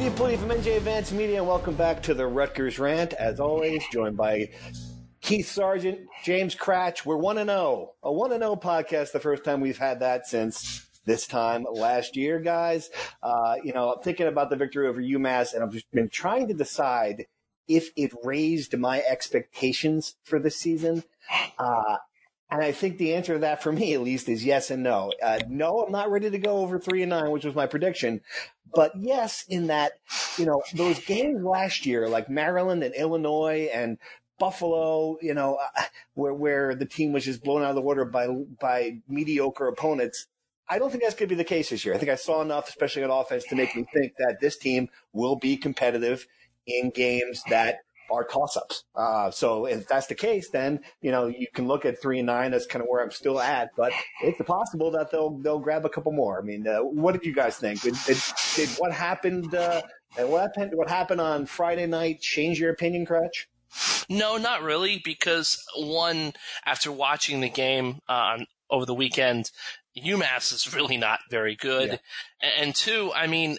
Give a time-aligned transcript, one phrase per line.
[0.00, 3.12] Steve Politi from NJ Advance Media, and welcome back to the Rutgers Rant.
[3.12, 4.48] As always, joined by
[5.20, 7.04] Keith Sargent, James Kratch.
[7.04, 7.92] We're 1 0.
[8.02, 12.40] A 1 0 podcast, the first time we've had that since this time last year,
[12.40, 12.88] guys.
[13.22, 16.54] Uh, you know, I'm thinking about the victory over UMass, and I've been trying to
[16.54, 17.26] decide
[17.68, 21.04] if it raised my expectations for the season.
[21.58, 21.98] Uh,
[22.50, 25.12] and I think the answer to that, for me at least, is yes and no.
[25.22, 28.22] Uh, no, I'm not ready to go over three and nine, which was my prediction.
[28.74, 29.92] But yes, in that,
[30.38, 33.98] you know, those games last year, like Maryland and Illinois and
[34.38, 35.82] Buffalo, you know, uh,
[36.14, 38.28] where where the team was just blown out of the water by
[38.60, 40.26] by mediocre opponents.
[40.68, 41.94] I don't think that's going to be the case this year.
[41.94, 44.88] I think I saw enough, especially on offense, to make me think that this team
[45.12, 46.26] will be competitive
[46.66, 48.84] in games that are toss ups.
[48.94, 52.26] Uh, so if that's the case, then you know you can look at three and
[52.26, 52.50] nine.
[52.50, 53.70] That's kind of where I'm still at.
[53.76, 56.40] But it's possible that they'll they'll grab a couple more.
[56.40, 57.82] I mean, uh, what did you guys think?
[57.82, 58.18] Did, did,
[58.56, 59.54] did what happened?
[59.54, 59.82] Uh,
[60.16, 60.72] what happened?
[60.74, 63.48] What happened on Friday night change your opinion, Crutch?
[64.08, 66.32] No, not really, because one,
[66.66, 68.38] after watching the game uh,
[68.68, 69.50] over the weekend,
[69.96, 72.00] UMass is really not very good,
[72.42, 72.50] yeah.
[72.58, 73.58] and two, I mean,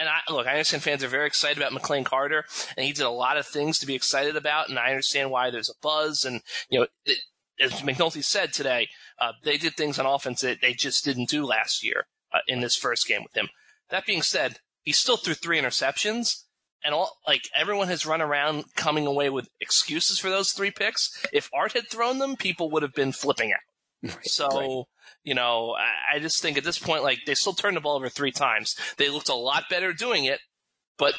[0.00, 2.44] and I look, I understand fans are very excited about McLane Carter,
[2.76, 5.50] and he did a lot of things to be excited about, and I understand why
[5.50, 6.24] there's a buzz.
[6.24, 6.40] And
[6.70, 7.18] you know, it,
[7.60, 8.88] as McNulty said today,
[9.20, 12.60] uh, they did things on offense that they just didn't do last year uh, in
[12.60, 13.50] this first game with him.
[13.90, 16.44] That being said, he still threw three interceptions,
[16.82, 21.24] and all like everyone has run around coming away with excuses for those three picks.
[21.30, 23.60] If Art had thrown them, people would have been flipping out.
[24.02, 24.84] Right, so, right.
[25.24, 27.96] you know, I, I, just think at this point, like, they still turned the ball
[27.96, 28.74] over three times.
[28.96, 30.40] They looked a lot better doing it,
[30.96, 31.14] but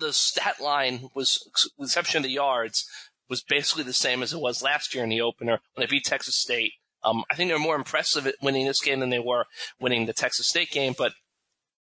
[0.00, 2.86] the stat line was, with exception of the yards,
[3.28, 6.04] was basically the same as it was last year in the opener when they beat
[6.04, 6.72] Texas State.
[7.04, 9.44] Um, I think they were more impressive at winning this game than they were
[9.80, 11.12] winning the Texas State game, but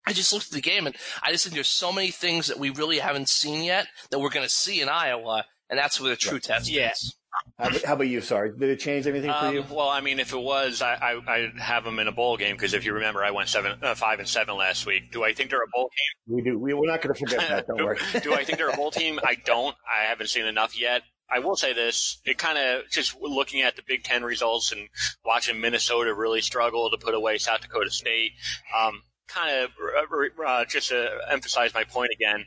[0.06, 2.58] I just looked at the game and I just think there's so many things that
[2.58, 6.10] we really haven't seen yet that we're going to see in Iowa, and that's where
[6.10, 6.92] the true test yeah.
[6.92, 7.14] is.
[7.58, 8.20] How, how, about you?
[8.20, 9.64] Sorry, did it change anything for um, you?
[9.68, 12.54] Well, I mean, if it was, I, I I'd have them in a bowl game
[12.54, 15.10] because if you remember, I went seven, uh, five and seven last week.
[15.12, 16.36] Do I think they're a bowl team?
[16.36, 16.58] We do.
[16.58, 17.66] We, we're not going to forget that.
[17.66, 17.98] Don't do, worry.
[18.22, 19.18] do I think they're a bowl team?
[19.24, 19.74] I don't.
[19.86, 21.02] I haven't seen enough yet.
[21.30, 24.88] I will say this: it kind of just looking at the Big Ten results and
[25.24, 28.32] watching Minnesota really struggle to put away South Dakota State.
[28.76, 29.70] Um, kind of
[30.10, 32.44] uh, uh, just to emphasize my point again,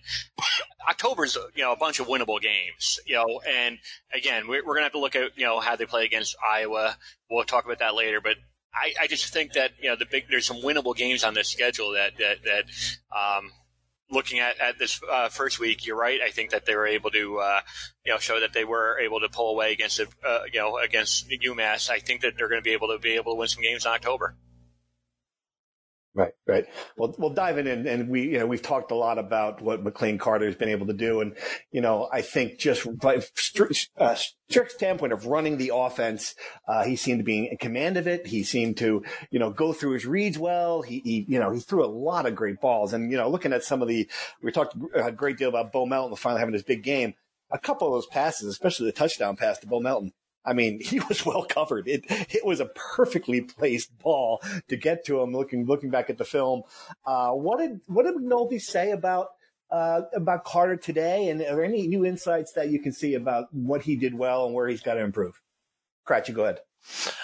[0.90, 3.78] October's you know a bunch of winnable games, you know, and
[4.14, 6.98] again we're, we're gonna have to look at you know how they play against Iowa.
[7.30, 8.38] We'll talk about that later, but
[8.74, 11.50] I, I just think that you know the big there's some winnable games on this
[11.50, 12.64] schedule that that that.
[13.16, 13.52] Um,
[14.14, 16.20] Looking at, at this uh, first week, you're right.
[16.20, 17.62] I think that they were able to, uh,
[18.06, 21.30] you know, show that they were able to pull away against, uh, you know, against
[21.30, 21.90] UMass.
[21.90, 23.86] I think that they're going to be able to be able to win some games
[23.86, 24.36] in October.
[26.14, 26.66] Right, right.
[26.98, 30.20] Well, we'll dive in and, we, you know, we've talked a lot about what McLane
[30.20, 31.22] Carter has been able to do.
[31.22, 31.38] And,
[31.72, 34.16] you know, I think just by strict, uh,
[34.50, 36.36] strict standpoint of running the offense,
[36.68, 38.28] uh, he seemed to be in command of it.
[38.28, 40.82] He seemed to, you know, go through his reads well.
[40.82, 42.92] He, he you know, he threw a lot of great balls.
[42.92, 44.10] And, you know, looking at some of the,
[44.44, 47.14] we talked a great deal about Bo Melton finally having his big game.
[47.52, 50.12] A couple of those passes, especially the touchdown pass to Bo Melton,
[50.46, 51.88] I mean, he was well covered.
[51.88, 55.34] It it was a perfectly placed ball to get to him.
[55.34, 56.64] Looking looking back at the film,
[57.06, 59.30] uh, what did what did McNulty say about
[59.70, 61.30] uh, about Carter today?
[61.30, 64.46] And are there any new insights that you can see about what he did well
[64.46, 65.42] and where he's got to improve?
[66.08, 66.60] Kratchy, go ahead.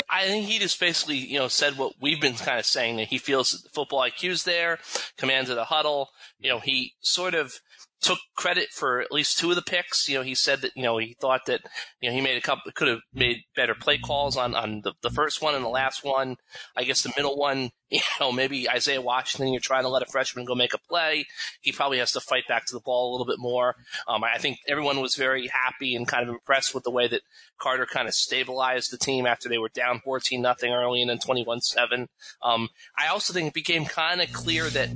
[0.09, 3.07] I think he just basically, you know, said what we've been kind of saying that
[3.07, 4.77] he feels football IQ's there,
[5.17, 6.09] commands of the huddle.
[6.39, 7.59] You know, he sort of
[8.01, 10.07] took credit for at least two of the picks.
[10.07, 11.61] You know, he said that you know he thought that
[12.01, 14.93] you know he made a couple could have made better play calls on on the,
[15.01, 16.37] the first one and the last one.
[16.75, 20.07] I guess the middle one, you know, maybe Isaiah Washington, you're trying to let a
[20.07, 21.25] freshman go make a play.
[21.61, 23.75] He probably has to fight back to the ball a little bit more.
[24.07, 27.21] Um, I think everyone was very happy and kind of impressed with the way that
[27.59, 31.19] Carter kind of stabilized the team after they were down 14 nothing early and then
[31.19, 32.07] 21 seven.
[32.43, 34.89] Um, I also think it became kind of clear that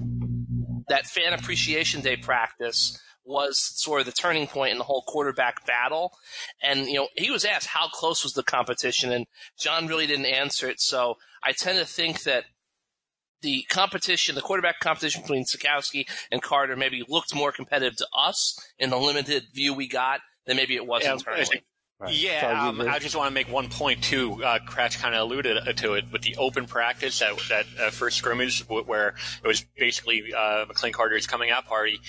[0.92, 5.66] that fan appreciation day practice was sort of the turning point in the whole quarterback
[5.66, 6.12] battle.
[6.62, 9.26] And, you know, he was asked how close was the competition, and
[9.58, 10.82] John really didn't answer it.
[10.82, 12.46] So I tend to think that
[13.42, 18.60] the competition, the quarterback competition between Sitkowski and Carter maybe looked more competitive to us
[18.78, 21.64] in the limited view we got than maybe it was yeah, internally.
[22.02, 22.16] Right.
[22.16, 24.44] Yeah, um, I just want to make one point too.
[24.44, 28.68] Uh, kind of alluded to it with the open practice that that uh, first scrimmage
[28.68, 29.14] where
[29.44, 32.00] it was basically uh, McLane Carter's coming out party.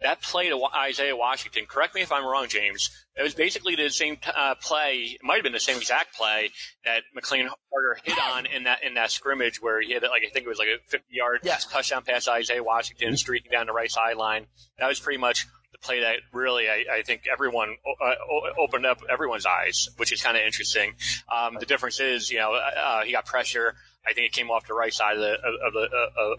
[0.00, 1.64] That play to Isaiah Washington.
[1.66, 2.90] Correct me if I'm wrong, James.
[3.14, 5.14] It was basically the same uh, play.
[5.14, 6.50] It might have been the same exact play
[6.84, 10.30] that McLane Carter hit on in that in that scrimmage where he had like I
[10.32, 11.66] think it was like a 50 yard yes.
[11.66, 14.46] touchdown pass Isaiah Washington streaking down the right sideline.
[14.80, 15.46] That was pretty much
[15.76, 18.14] the play that really I, I think everyone uh,
[18.58, 20.94] opened up everyone's eyes, which is kind of interesting.
[21.34, 23.74] Um, the difference is, you know, uh, uh, he got pressure.
[24.06, 25.88] I think it came off the right side of the of the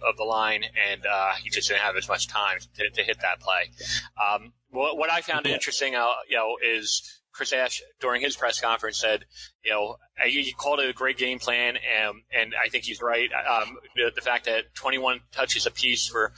[0.07, 3.19] of the line, and uh, he just didn't have as much time to, to hit
[3.21, 3.69] that play.
[4.17, 8.59] Um, what, what I found interesting, uh, you know, is Chris Ash during his press
[8.59, 9.25] conference said,
[9.63, 13.29] you know, he called it a great game plan, and, and I think he's right.
[13.31, 16.33] Um, the, the, fact that 21 touches apiece for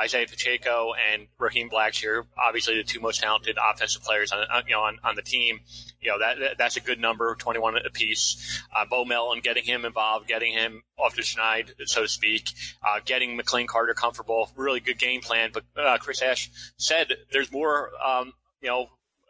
[0.00, 4.82] Isaiah Pacheco and Raheem Blackshear, obviously the two most talented offensive players on you know
[4.82, 5.58] on, on the team,
[6.00, 8.62] you know that that's a good number, 21 apiece.
[8.74, 12.48] Uh, Bo Melton getting him involved, getting him off the schneid, so to speak,
[12.86, 15.50] uh, getting McLane Carter comfortable, really good game plan.
[15.52, 17.90] But uh, Chris Ash said there's more.
[18.06, 18.88] Um, you know,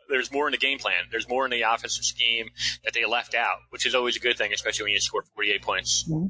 [0.09, 1.05] there's more in the game plan.
[1.11, 2.51] There's more in the offensive scheme
[2.85, 5.63] that they left out, which is always a good thing, especially when you score 48
[5.63, 6.05] points.
[6.09, 6.27] Mm-hmm.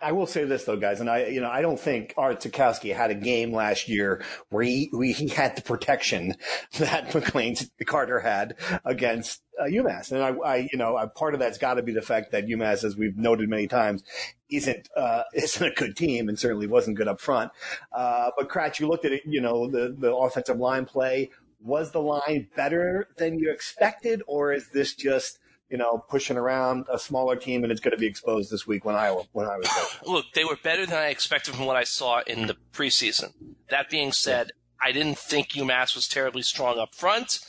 [0.00, 2.94] I will say this though, guys, and I, you know, I don't think Art Sitkowski
[2.94, 6.36] had a game last year where he he had the protection
[6.78, 8.54] that McLane Carter had
[8.84, 12.02] against uh, UMass, and I, I, you know, part of that's got to be the
[12.02, 14.04] fact that UMass, as we've noted many times,
[14.48, 17.50] isn't uh, isn't a good team, and certainly wasn't good up front.
[17.92, 21.92] Uh, but Kratch, you looked at it, you know, the the offensive line play was
[21.92, 25.38] the line better than you expected, or is this just
[25.70, 28.84] you know pushing around a smaller team and it's going to be exposed this week
[28.84, 30.12] when Iowa when I was there?
[30.12, 33.32] Look, they were better than I expected from what I saw in the preseason.
[33.70, 37.40] That being said, I didn't think UMass was terribly strong up front.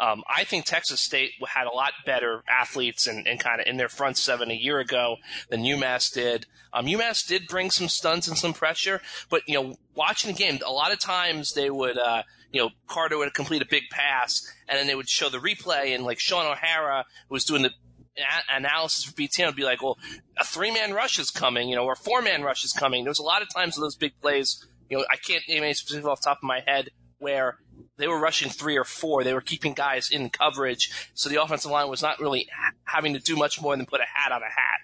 [0.00, 3.78] Um, I think Texas State had a lot better athletes and, and kind of in
[3.78, 5.16] their front seven a year ago
[5.50, 6.46] than UMass did.
[6.72, 10.60] Um, UMass did bring some stunts and some pressure, but you know, watching the game,
[10.64, 12.22] a lot of times they would uh,
[12.52, 15.94] you know, Carter would complete a big pass, and then they would show the replay,
[15.94, 17.70] and like Shaun O'Hara was doing the
[18.18, 19.98] a- analysis for BTN would be like, well,
[20.38, 23.04] a three man rush is coming, you know, or a four man rush is coming.
[23.04, 25.62] There was a lot of times with those big plays, you know, I can't name
[25.62, 27.58] any specific off the top of my head where
[27.96, 29.24] they were rushing three or four.
[29.24, 33.14] They were keeping guys in coverage, so the offensive line was not really ha- having
[33.14, 34.80] to do much more than put a hat on a hat.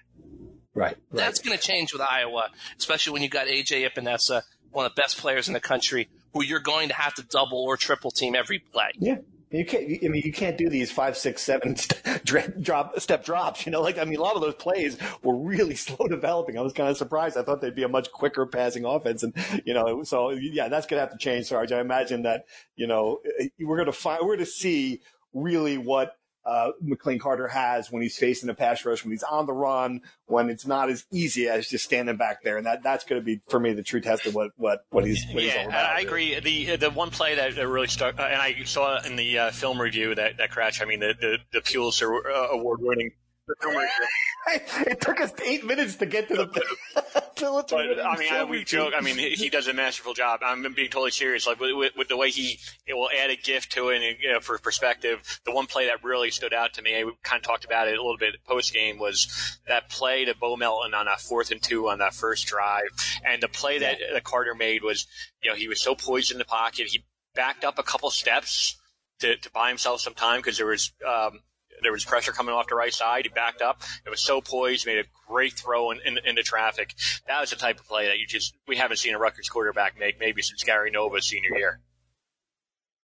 [0.73, 0.87] Right.
[0.87, 0.97] right.
[1.11, 5.01] That's going to change with Iowa, especially when you got AJ Epenesa, one of the
[5.01, 8.35] best players in the country, who you're going to have to double or triple team
[8.35, 8.91] every play.
[8.99, 9.17] Yeah.
[9.51, 9.83] You can't.
[10.03, 11.77] I mean, you can't do these five, six, seven
[12.61, 13.65] drop step drops.
[13.65, 16.57] You know, like I mean, a lot of those plays were really slow developing.
[16.57, 17.37] I was kind of surprised.
[17.37, 19.33] I thought they'd be a much quicker passing offense, and
[19.63, 21.71] you know, so yeah, that's going to have to change, Sarge.
[21.71, 22.45] I imagine that
[22.75, 25.01] you know eh, we're going to find we're going to see
[25.33, 29.45] really what uh, McLane Carter has when he's facing a pass rush, when he's on
[29.45, 33.03] the run, when it's not as easy as just standing back there, and that that's
[33.03, 35.63] going to be for me the true test of what what what he's what yeah.
[35.63, 36.39] He's I agree.
[36.39, 39.81] The the one play that really stuck, uh, and I saw in the uh, film
[39.81, 40.81] review that that Kratch.
[40.81, 43.11] I mean, the the, the Pulitzer uh, award winning
[44.47, 46.45] it took us eight minutes to get to the.
[46.95, 48.93] but, I mean, I, we joke.
[48.97, 50.39] I mean, he, he, does a masterful job.
[50.43, 51.45] I'm being totally serious.
[51.45, 54.17] Like with, with, with the way he it will add a gift to it, and
[54.19, 57.39] you know, for perspective, the one play that really stood out to me, we kind
[57.39, 60.93] of talked about it a little bit post game, was that play to Bo Melton
[60.93, 62.89] on that fourth and two on that first drive,
[63.25, 65.05] and the play that, that Carter made was,
[65.43, 67.03] you know, he was so poised in the pocket, he
[67.35, 68.77] backed up a couple steps
[69.19, 70.91] to, to buy himself some time because there was.
[71.07, 71.41] Um,
[71.81, 73.25] there was pressure coming off the right side.
[73.25, 73.81] He backed up.
[74.05, 74.85] It was so poised.
[74.85, 76.95] Made a great throw in, in, into traffic.
[77.27, 79.99] That was the type of play that you just we haven't seen a Rutgers quarterback
[79.99, 81.81] make maybe since Gary Nova's senior year.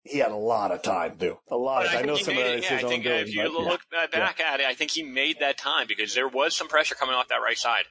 [0.03, 1.37] He had a lot of time, too.
[1.51, 1.85] A lot.
[1.85, 3.81] Of, I, I know some of it, yeah, I think doing, if you but, look
[3.93, 4.07] yeah.
[4.07, 4.53] back yeah.
[4.53, 7.27] at it, I think he made that time because there was some pressure coming off
[7.27, 7.83] that right side.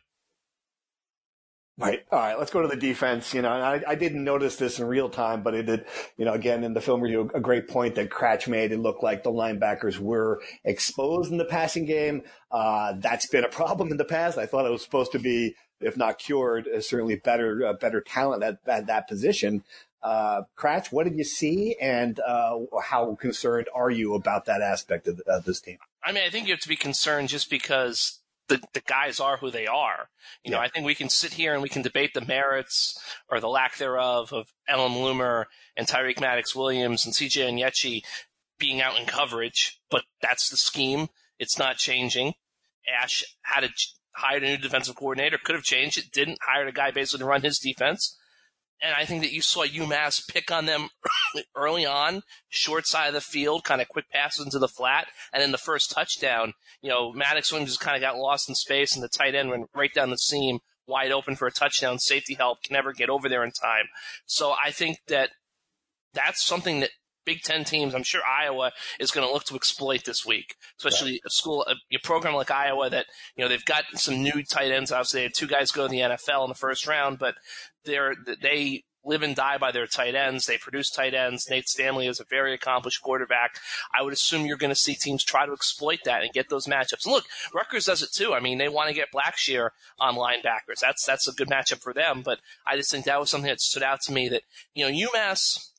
[1.81, 2.05] Right.
[2.13, 2.39] All right.
[2.39, 3.33] Let's go to the defense.
[3.33, 5.87] You know, I, I, didn't notice this in real time, but it did,
[6.19, 8.71] you know, again, in the film review, a great point that Kratch made.
[8.71, 12.23] It looked like the linebackers were exposed in the passing game.
[12.51, 14.37] Uh, that's been a problem in the past.
[14.37, 18.03] I thought it was supposed to be, if not cured, uh, certainly better, uh, better
[18.03, 19.65] talent at, at that position.
[20.03, 25.09] Uh, Kratch, what did you see and, uh, how concerned are you about that aspect
[25.09, 25.79] of, of this team?
[26.03, 28.20] I mean, I think you have to be concerned just because
[28.51, 30.11] the, the guys are who they are.
[30.45, 30.59] You yeah.
[30.59, 33.49] know, I think we can sit here and we can debate the merits or the
[33.49, 35.45] lack thereof of Elam Loomer
[35.77, 38.03] and Tyreek Maddox Williams and CJ Onyechi
[38.59, 41.09] being out in coverage, but that's the scheme.
[41.39, 42.35] It's not changing.
[42.87, 43.69] Ash had a,
[44.17, 47.25] hired a new defensive coordinator, could have changed it, didn't, hired a guy basically to
[47.25, 48.19] run his defense.
[48.83, 50.89] And I think that you saw UMass pick on them
[51.55, 55.43] early on, short side of the field, kind of quick passes into the flat, and
[55.43, 58.95] then the first touchdown, you know, Maddox Williams just kind of got lost in space,
[58.95, 61.99] and the tight end went right down the seam, wide open for a touchdown.
[61.99, 63.87] Safety help can never get over there in time.
[64.27, 65.31] So I think that
[66.15, 66.91] that's something that
[67.25, 71.13] Big Ten teams, I'm sure Iowa is going to look to exploit this week, especially
[71.13, 71.21] right.
[71.27, 73.07] a school, a, a, program like Iowa that,
[73.37, 74.91] you know, they've got some new tight ends.
[74.91, 77.35] Obviously, they had two guys go to the NFL in the first round, but
[77.85, 80.47] they're, they live and die by their tight ends.
[80.47, 81.49] They produce tight ends.
[81.49, 83.57] Nate Stanley is a very accomplished quarterback.
[83.99, 86.67] I would assume you're going to see teams try to exploit that and get those
[86.67, 87.07] matchups.
[87.07, 88.35] And look, Rutgers does it too.
[88.35, 90.81] I mean, they want to get Blackshear on linebackers.
[90.81, 92.23] That's that's a good matchup for them.
[92.23, 94.43] But I just think that was something that stood out to me that
[94.75, 95.71] you know UMass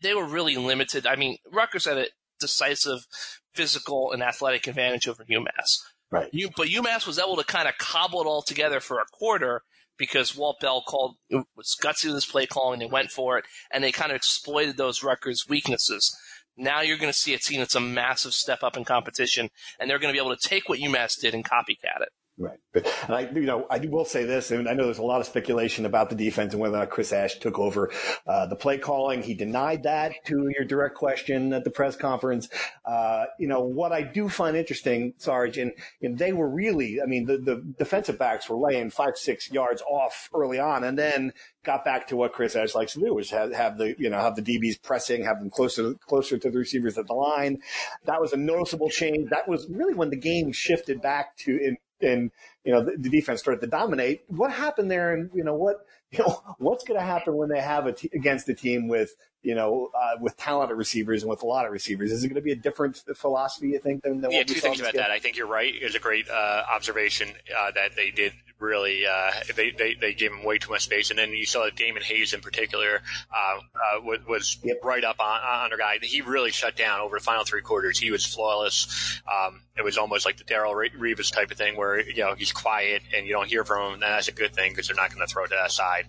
[0.00, 1.06] they were really limited.
[1.06, 2.06] I mean, Rutgers had a
[2.40, 3.06] decisive
[3.52, 5.82] physical and athletic advantage over UMass.
[6.10, 6.28] Right.
[6.32, 9.62] You, but UMass was able to kind of cobble it all together for a quarter
[9.98, 12.78] because Walt Bell called was gutsy with his play calling.
[12.78, 16.16] They went for it, and they kind of exploited those Rutgers weaknesses.
[16.56, 19.88] Now you're going to see a team that's a massive step up in competition, and
[19.88, 22.10] they're going to be able to take what UMass did and copycat it.
[22.40, 22.58] Right.
[22.72, 25.20] But, and I, you know, I will say this, and I know there's a lot
[25.20, 27.90] of speculation about the defense and whether or not Chris Ash took over
[28.28, 29.22] uh, the play calling.
[29.22, 32.48] He denied that to your direct question at the press conference.
[32.84, 37.06] Uh, you know, what I do find interesting, Sarge, and, and they were really, I
[37.06, 41.32] mean, the, the defensive backs were laying five, six yards off early on and then
[41.64, 44.20] got back to what Chris Ash likes to do, which have, have the, you know,
[44.20, 47.58] have the DBs pressing, have them closer, closer to the receivers at the line.
[48.04, 49.30] That was a noticeable change.
[49.30, 52.30] That was really when the game shifted back to, in, and
[52.64, 54.22] you know the, the, defense started to dominate.
[54.28, 57.60] What happened there, and you know what you know what's going to happen when they
[57.60, 61.42] have a t- against a team with you know uh, with talented receivers and with
[61.42, 62.12] a lot of receivers?
[62.12, 63.68] Is it going to be a different philosophy?
[63.68, 64.42] You think than, than yeah?
[64.42, 65.02] Two things about game?
[65.02, 65.10] that.
[65.10, 65.74] I think you're right.
[65.74, 67.28] It was a great uh, observation
[67.58, 71.10] uh, that they did really uh, they, they they gave him way too much space,
[71.10, 73.00] and then you saw that Damon Hayes in particular
[73.32, 74.78] uh, uh, was, was yep.
[74.82, 75.98] right up on, on guy.
[76.02, 77.98] He really shut down over the final three quarters.
[77.98, 79.20] He was flawless.
[79.26, 82.52] Um, it was almost like the Darrelle Revis type of thing, where you know he's
[82.52, 83.92] quiet and you don't hear from him.
[83.94, 86.06] And that's a good thing because they're not going to throw it to that side.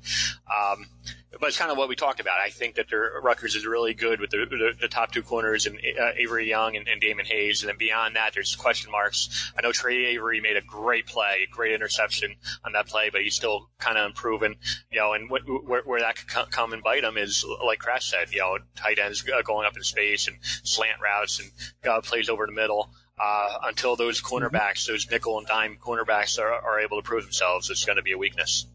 [0.49, 0.87] Um,
[1.31, 2.39] but it's kind of what we talked about.
[2.43, 5.67] I think that their Rutgers is really good with the, the, the top two corners
[5.67, 9.51] and uh, Avery Young and, and, Damon Hayes, and then beyond that, there's question marks.
[9.57, 13.21] I know Tre Avery made a great play, a great interception on that play, but
[13.21, 14.55] he's still kind of improving.
[14.91, 18.31] You know, and where, where that could come and bite him is like Kratch said.
[18.31, 21.51] You know, tight ends going up in space and slant routes and
[21.89, 22.89] uh, plays over the middle.
[23.21, 27.69] Uh, until those cornerbacks, those nickel and dime cornerbacks are, are able to prove themselves,
[27.69, 28.65] it's going to be a weakness.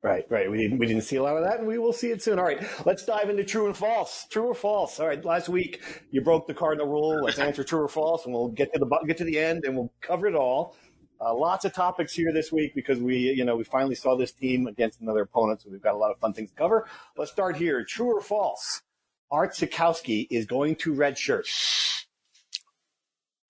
[0.00, 0.48] Right, right.
[0.48, 2.38] We didn't we didn't see a lot of that, and we will see it soon.
[2.38, 4.26] All right, let's dive into true and false.
[4.30, 5.00] True or false?
[5.00, 5.24] All right.
[5.24, 7.20] Last week you broke the cardinal rule.
[7.24, 9.74] Let's answer true or false, and we'll get to the get to the end, and
[9.76, 10.76] we'll cover it all.
[11.20, 14.30] Uh, lots of topics here this week because we, you know, we finally saw this
[14.30, 16.86] team against another opponent, so we've got a lot of fun things to cover.
[17.16, 17.84] Let's start here.
[17.84, 18.82] True or false?
[19.28, 21.48] Art Sitkowski is going to redshirt.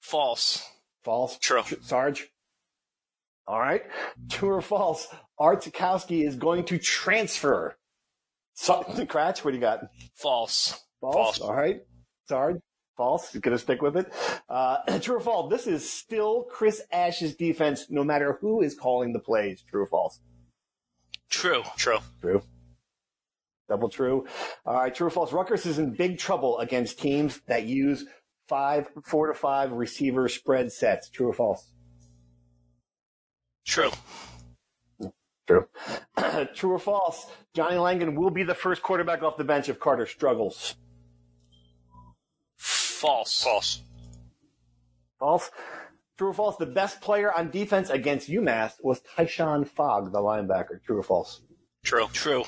[0.01, 0.67] False.
[1.05, 1.39] False.
[1.39, 1.63] True.
[1.83, 2.31] Sarge.
[3.49, 3.83] All right.
[4.29, 5.09] True or false?
[5.39, 7.79] Art Sitkowski is going to transfer.
[8.53, 9.81] So, Kratch, what do you got?
[10.15, 10.79] False.
[11.01, 11.15] False.
[11.15, 11.41] False.
[11.41, 11.81] All right.
[12.29, 12.57] Sorry.
[12.99, 13.33] False.
[13.33, 14.13] You're going to stick with it.
[14.51, 15.51] Uh, true or false?
[15.51, 19.65] This is still Chris Ash's defense, no matter who is calling the plays.
[19.71, 20.21] True or false?
[21.31, 21.63] True.
[21.79, 22.01] True.
[22.21, 22.43] True.
[23.71, 24.27] Double true.
[24.67, 24.95] All right.
[24.95, 25.33] True or false?
[25.33, 28.05] Rutgers is in big trouble against teams that use
[28.47, 31.09] five, four to five receiver spread sets.
[31.09, 31.73] True or false?
[33.69, 33.91] True.
[35.47, 35.69] True.
[36.55, 37.27] True or false?
[37.55, 40.75] Johnny Langan will be the first quarterback off the bench if Carter struggles.
[42.57, 43.43] False.
[43.43, 43.83] False.
[45.19, 45.51] False.
[46.17, 46.57] True or false?
[46.57, 50.83] The best player on defense against UMass was Tyshon Fogg, the linebacker.
[50.83, 51.43] True or false?
[51.85, 52.09] True.
[52.15, 52.45] True.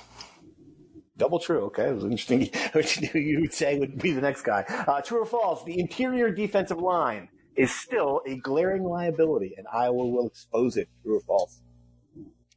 [1.19, 1.61] Double true.
[1.67, 2.49] Okay, it was interesting.
[2.73, 4.65] Which you would say would be the next guy.
[4.89, 5.65] Uh, true or false?
[5.65, 7.29] The interior defensive line
[7.61, 10.89] is still a glaring liability, and Iowa will expose it.
[11.03, 11.61] True or false?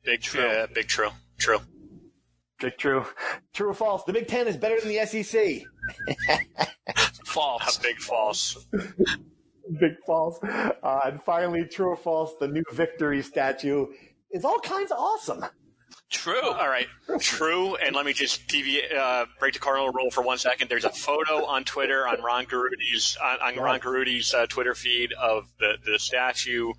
[0.06, 0.42] Big true.
[0.42, 1.10] Uh, big true.
[1.38, 1.60] True.
[2.62, 3.06] Big true.
[3.54, 4.06] True or false?
[4.06, 5.64] The Big Ten is better than the SEC.
[7.26, 7.78] false.
[7.80, 8.66] Big false.
[9.80, 10.40] big false.
[10.42, 12.32] Uh, and finally, true or false?
[12.40, 13.88] The new victory statue
[14.32, 15.44] is all kinds of awesome.
[16.12, 16.52] True.
[16.52, 16.88] All right.
[17.20, 17.76] True.
[17.76, 20.70] And let me just deviate, uh, break the cardinal rule for one second.
[20.70, 25.12] There's a photo on Twitter on Ron Garuti's on, on Ron Garuti's uh, Twitter feed
[25.14, 26.70] of the the statue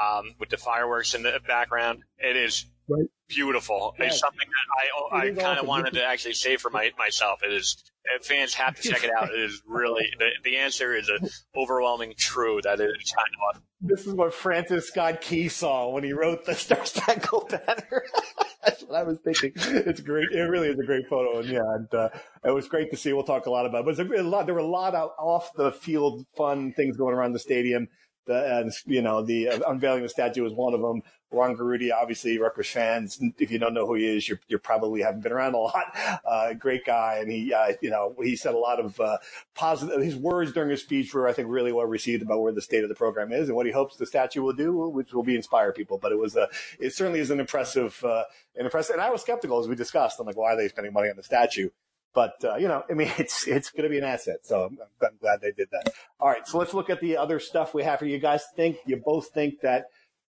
[0.00, 2.02] um, with the fireworks in the background.
[2.18, 3.06] It is right.
[3.28, 3.94] beautiful.
[3.98, 4.06] Yeah.
[4.06, 5.66] It's something that I I kind of awesome.
[5.66, 7.40] wanted to actually say for my, myself.
[7.42, 7.82] It is
[8.22, 9.30] fans have to check it out.
[9.32, 13.62] It is really the, the answer is an overwhelming true that it is kind of.
[13.80, 18.04] This is what Francis Scott Key saw when he wrote the Star Spangled Banner.
[18.64, 19.52] That's what I was thinking.
[19.56, 20.30] It's great.
[20.32, 22.08] It really is a great photo, and yeah, and uh,
[22.44, 23.12] it was great to see.
[23.12, 23.96] We'll talk a lot about, it.
[23.96, 24.46] but a, a lot.
[24.46, 27.88] There were a lot of off the field fun things going around the stadium.
[28.26, 31.02] The, and you know the uh, unveiling the statue was one of them.
[31.30, 33.20] Ron Garuti, obviously Rutgers fans.
[33.38, 35.96] If you don't know who he is, you're, you're probably haven't been around a lot.
[36.24, 39.18] Uh, great guy, and he, uh, you know, he said a lot of uh,
[39.54, 40.02] positive.
[40.02, 42.82] His words during his speech were, I think, really well received about where the state
[42.82, 45.36] of the program is and what he hopes the statue will do, which will be
[45.36, 45.98] inspire people.
[45.98, 48.24] But it was, a, it certainly is an impressive, uh,
[48.56, 48.94] an impressive.
[48.94, 50.18] And I was skeptical as we discussed.
[50.20, 51.68] I'm like, why are they spending money on the statue?
[52.14, 54.38] But uh, you know, I mean, it's it's going to be an asset.
[54.42, 55.92] So I'm, I'm, glad they did that.
[56.18, 58.08] All right, so let's look at the other stuff we have here.
[58.08, 59.86] You guys think you both think that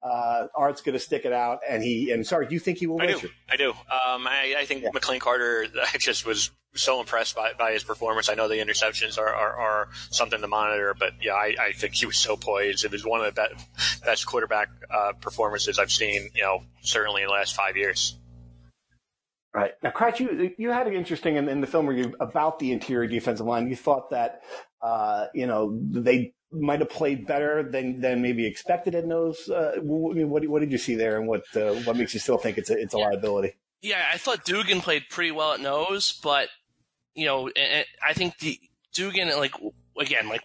[0.06, 2.86] uh, Art's going to stick it out, and he and sorry, do you think he
[2.86, 3.02] will?
[3.02, 3.30] I do.
[3.50, 3.72] I do.
[3.72, 4.90] Um, I, I, think yeah.
[4.92, 5.66] McLane Carter.
[5.94, 8.30] I just was so impressed by, by his performance.
[8.30, 11.96] I know the interceptions are, are, are something to monitor, but yeah, I, I, think
[11.96, 12.86] he was so poised.
[12.86, 16.30] It was one of the best, best quarterback uh, performances I've seen.
[16.36, 18.16] You know, certainly in the last five years.
[19.56, 22.74] Right now, Kratch, you you had an interesting in, in the film review about the
[22.74, 23.70] interior defensive line.
[23.70, 24.44] You thought that
[24.84, 29.50] uh, you know they might have played better than, than maybe expected in those.
[29.50, 32.58] Uh, what, what did you see there, and what uh, what makes you still think
[32.58, 33.56] it's a, it's a liability?
[33.82, 36.50] Yeah, I thought Dugan played pretty well at nose, but
[37.14, 37.50] you know,
[38.06, 38.60] I think the
[38.94, 39.54] Dugan like
[39.98, 40.42] again like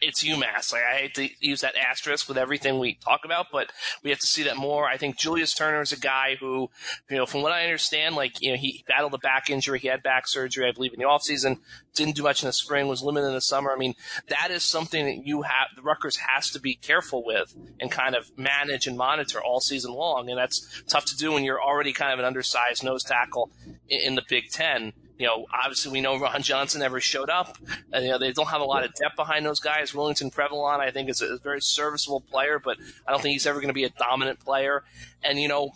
[0.00, 0.72] it's UMass.
[0.72, 4.18] Like I hate to use that asterisk with everything we talk about, but we have
[4.20, 4.86] to see that more.
[4.86, 6.70] I think Julius Turner is a guy who,
[7.10, 9.78] you know, from what I understand, like, you know, he battled a back injury.
[9.78, 11.58] He had back surgery, I believe, in the offseason.
[11.94, 13.70] Didn't do much in the spring, was limited in the summer.
[13.70, 13.94] I mean,
[14.28, 18.14] that is something that you have, the Rutgers has to be careful with and kind
[18.14, 20.30] of manage and monitor all season long.
[20.30, 23.50] And that's tough to do when you're already kind of an undersized nose tackle
[23.88, 27.56] in, in the Big Ten you know, obviously we know Ron Johnson never showed up.
[27.92, 29.92] And, you know, they don't have a lot of depth behind those guys.
[29.92, 32.76] Willington Previlon, I think, is a, very serviceable player, but
[33.06, 34.82] I don't think he's ever going to be a dominant player.
[35.22, 35.70] And, you know,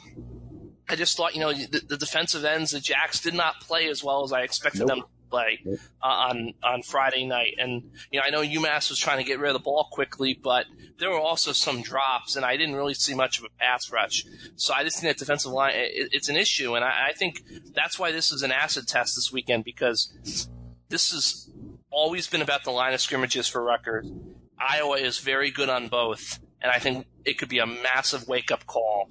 [0.88, 4.02] I just thought, you know, the, the defensive ends, the Jacks did not play as
[4.02, 4.88] well as I expected nope.
[4.88, 5.62] them play
[6.02, 7.54] uh, on on Friday night.
[7.58, 10.38] And you know, I know UMass was trying to get rid of the ball quickly,
[10.40, 10.66] but
[10.98, 14.24] there were also some drops, and I didn't really see much of a pass rush.
[14.56, 17.42] So I just think that defensive line it, it's an issue, and I, I think
[17.74, 20.48] that's why this is an acid test this weekend because
[20.88, 21.50] this has
[21.90, 24.10] always been about the line of scrimmages for Rutgers.
[24.58, 28.50] Iowa is very good on both, and I think it could be a massive wake
[28.50, 29.10] up call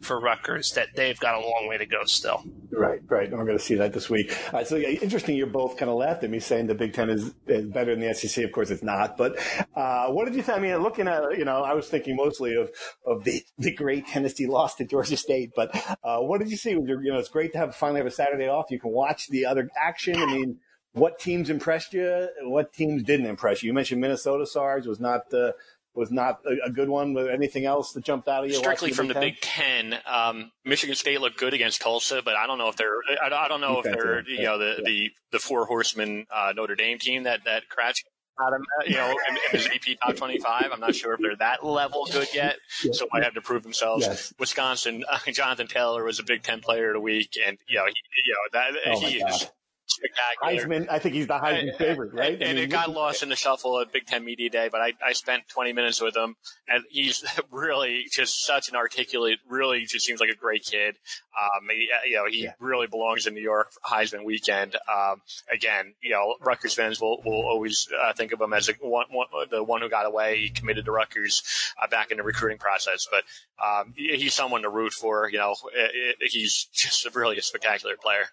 [0.00, 2.44] for Rutgers that they've got a long way to go still.
[2.70, 3.30] Right, right.
[3.30, 4.36] We're going to see that this week.
[4.52, 5.36] Uh, so yeah, interesting.
[5.36, 8.06] You both kind of laughed at me saying the Big Ten is, is better than
[8.06, 8.44] the SEC.
[8.44, 9.16] Of course, it's not.
[9.16, 9.38] But
[9.74, 10.58] uh, what did you think?
[10.58, 12.70] I mean, looking at you know, I was thinking mostly of
[13.04, 15.50] of the the great Tennessee loss to Georgia State.
[15.56, 16.70] But uh, what did you see?
[16.70, 18.66] You know, it's great to have finally have a Saturday off.
[18.70, 20.16] You can watch the other action.
[20.16, 20.58] I mean.
[20.92, 22.28] What teams impressed you?
[22.44, 23.68] What teams didn't impress you?
[23.68, 25.54] You mentioned Minnesota Sarge was not the
[25.94, 27.14] was not a, a good one.
[27.14, 28.56] But anything else that jumped out of you?
[28.56, 32.58] Strictly from the Big Ten, um, Michigan State looked good against Tulsa, but I don't
[32.58, 34.84] know if they're I, I don't know if they're you know the yeah.
[34.84, 38.02] the the four horsemen uh, Notre Dame team that that Kratch
[38.40, 40.66] Adam, you know, in, his AP top 25.
[40.72, 42.56] I'm not sure if they're that level good yet,
[42.92, 44.06] so might have to prove themselves.
[44.06, 44.32] Yes.
[44.38, 47.86] Wisconsin, uh, Jonathan Taylor was a Big Ten player of the week, and you know,
[47.86, 49.50] he, you know that oh he is
[49.88, 50.80] spectacular.
[50.80, 52.34] Heisman, I think he's the Heisman favorite, right?
[52.34, 54.68] And, and I mean, it got lost in the shuffle at Big Ten Media Day,
[54.70, 56.36] but I, I spent 20 minutes with him,
[56.68, 60.96] and he's really just such an articulate, really just seems like a great kid.
[61.40, 62.52] Um, he, you know, he yeah.
[62.60, 64.76] really belongs in New York Heisman weekend.
[64.92, 65.22] Um,
[65.52, 69.06] again, you know, Rutgers fans will, will always uh, think of him as a, one,
[69.10, 70.40] one, the one who got away.
[70.40, 71.42] He committed to Rutgers
[71.82, 73.24] uh, back in the recruiting process, but
[73.64, 75.28] um, he's someone to root for.
[75.30, 78.26] You know, it, it, he's just really a spectacular player.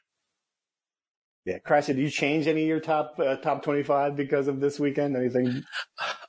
[1.46, 4.60] Yeah, Crash, did you change any of your top uh, top twenty five because of
[4.60, 5.16] this weekend?
[5.16, 5.64] Anything?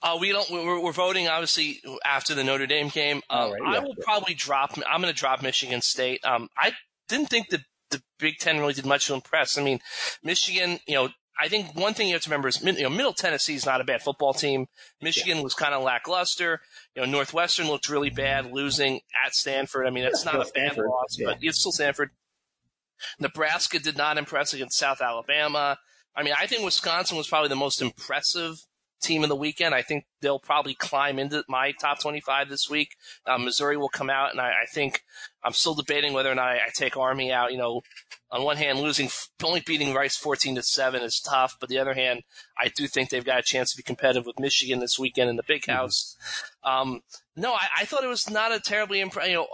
[0.03, 0.49] Uh, we don't.
[0.51, 3.23] We're, we're, voting obviously after the Notre Dame game.
[3.31, 4.05] Um, right, yeah, I will yeah.
[4.05, 4.79] probably drop.
[4.89, 6.23] I'm going to drop Michigan State.
[6.25, 6.73] Um, I
[7.09, 9.57] didn't think the the Big Ten really did much to impress.
[9.57, 9.81] I mean,
[10.23, 11.09] Michigan, you know,
[11.41, 13.81] I think one thing you have to remember is, you know, Middle Tennessee is not
[13.81, 14.67] a bad football team.
[15.01, 15.43] Michigan yeah.
[15.43, 16.61] was kind of lackluster.
[16.95, 19.87] You know, Northwestern looked really bad, losing at Stanford.
[19.87, 21.27] I mean, it's yeah, not a bad loss, yeah.
[21.29, 22.11] but it's still Stanford.
[23.19, 25.79] Nebraska did not impress against South Alabama.
[26.15, 28.57] I mean, I think Wisconsin was probably the most impressive
[29.03, 29.75] team of the weekend.
[29.75, 32.97] I think they'll probably climb into my top 25 this week.
[33.27, 35.03] Um, Missouri will come out, and I, I, think
[35.45, 37.53] I'm still debating whether or not I, I, take Army out.
[37.53, 37.83] You know,
[38.31, 39.09] on one hand, losing
[39.45, 42.23] only beating Rice 14 to seven is tough, but the other hand,
[42.59, 45.37] I do think they've got a chance to be competitive with Michigan this weekend in
[45.37, 45.73] the Big mm-hmm.
[45.73, 46.17] House.
[46.65, 46.89] Mm-hmm.
[46.93, 47.01] Um,
[47.37, 49.31] no, I, I, thought it was not a terribly impressive.
[49.31, 49.47] You know,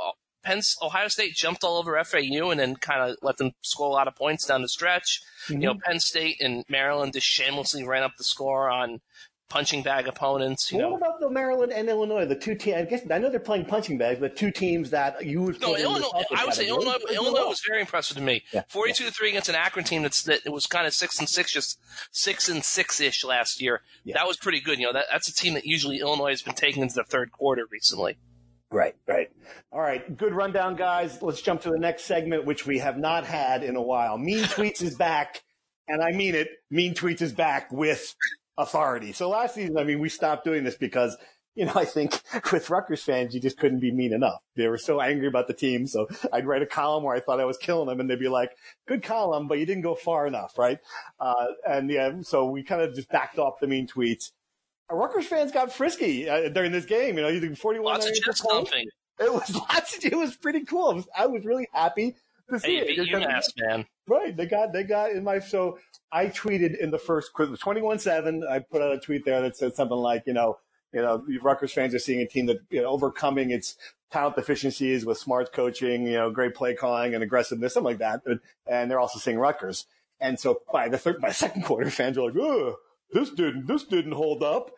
[0.42, 3.92] Penn, Ohio State jumped all over FAU and then kind of let them score a
[3.92, 5.22] lot of points down the stretch.
[5.46, 5.60] Mm-hmm.
[5.60, 9.00] You know, Penn State and Maryland just shamelessly ran up the score on
[9.52, 10.72] punching bag opponents.
[10.72, 10.96] You what know.
[10.96, 12.76] about the Maryland and Illinois, the two teams?
[12.76, 15.60] I guess I know they're playing punching bags, but two teams that you would.
[15.60, 16.08] No, Illinois.
[16.34, 16.96] I would say Illinois.
[17.12, 18.42] Illinois was very impressive to me.
[18.52, 19.10] Yeah, Forty-two yeah.
[19.10, 21.52] to three against an Akron team that's that it was kind of six and six,
[21.52, 21.78] just
[22.10, 23.82] six and six ish last year.
[24.04, 24.14] Yeah.
[24.14, 24.78] That was pretty good.
[24.78, 27.30] You know, that, that's a team that usually Illinois has been taking into the third
[27.30, 28.16] quarter recently.
[28.72, 29.30] Right, right.
[29.70, 31.20] All right, good rundown, guys.
[31.20, 34.16] Let's jump to the next segment, which we have not had in a while.
[34.16, 35.42] Mean Tweets is back,
[35.86, 36.48] and I mean it.
[36.70, 38.14] Mean Tweets is back with
[38.56, 39.12] authority.
[39.12, 41.16] So last season, I mean, we stopped doing this because,
[41.54, 42.20] you know, I think
[42.52, 44.40] with Rutgers fans, you just couldn't be mean enough.
[44.56, 45.86] They were so angry about the team.
[45.86, 48.28] So I'd write a column where I thought I was killing them and they'd be
[48.28, 48.52] like,
[48.86, 50.58] good column, but you didn't go far enough.
[50.58, 50.78] Right.
[51.20, 54.32] Uh, and yeah, so we kind of just backed off the mean tweets.
[54.92, 57.16] Rutgers fans got frisky uh, during this game.
[57.16, 58.86] You know, using 41 lots of chest thumping.
[59.20, 59.96] It was lots.
[59.96, 60.88] Of, it was pretty cool.
[60.88, 62.16] I was, I was really happy
[62.50, 63.08] to see hey, it.
[63.08, 63.86] UMass, man.
[64.08, 64.36] Right.
[64.36, 65.78] They got they got in my so
[66.10, 68.44] I tweeted in the first quiz 21 seven.
[68.48, 70.58] I put out a tweet there that said something like, you know,
[70.92, 73.76] you know, Rutgers fans are seeing a team that you know, overcoming its
[74.10, 78.20] talent deficiencies with smart coaching, you know, great play calling and aggressiveness, something like that.
[78.66, 79.86] And they're also seeing Rutgers.
[80.20, 82.76] And so by the third, by second quarter, fans were like, "Oh,
[83.12, 84.70] this didn't, this didn't hold up."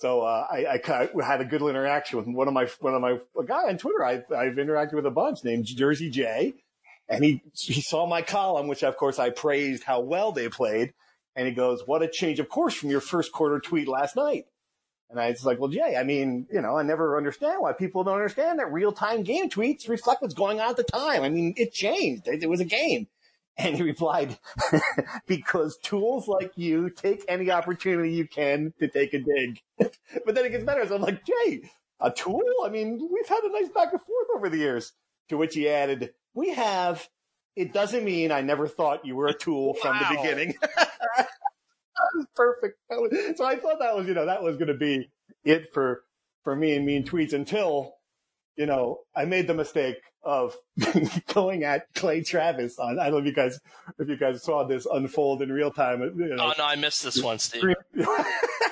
[0.00, 3.18] So uh, I, I, had a good interaction with one of my one of my
[3.38, 4.02] a guy on Twitter.
[4.02, 6.54] I, I've interacted with a bunch named Jersey J,
[7.06, 10.94] and he he saw my column, which of course I praised how well they played,
[11.36, 14.46] and he goes, "What a change of course from your first quarter tweet last night."
[15.10, 18.02] And I was like, "Well, Jay, I mean, you know, I never understand why people
[18.02, 21.22] don't understand that real time game tweets reflect what's going on at the time.
[21.24, 22.26] I mean, it changed.
[22.26, 23.08] It, it was a game."
[23.58, 24.38] And he replied,
[25.26, 29.60] because tools like you take any opportunity you can to take a dig.
[29.78, 30.86] but then it gets better.
[30.86, 32.42] So I'm like, Jay, a tool?
[32.64, 34.92] I mean, we've had a nice back and forth over the years.
[35.28, 37.08] To which he added, we have,
[37.54, 39.80] it doesn't mean I never thought you were a tool wow.
[39.80, 40.54] from the beginning.
[40.60, 41.28] that
[42.16, 42.78] was perfect.
[43.36, 45.08] so I thought that was, you know, that was going to be
[45.44, 46.02] it for,
[46.42, 47.94] for me and mean tweets until
[48.60, 50.54] you know, I made the mistake of
[51.32, 52.98] going at Clay Travis on.
[52.98, 53.58] I don't know if you guys
[53.98, 56.02] if you guys saw this unfold in real time.
[56.02, 57.74] You know, oh no, I missed this one, Steve.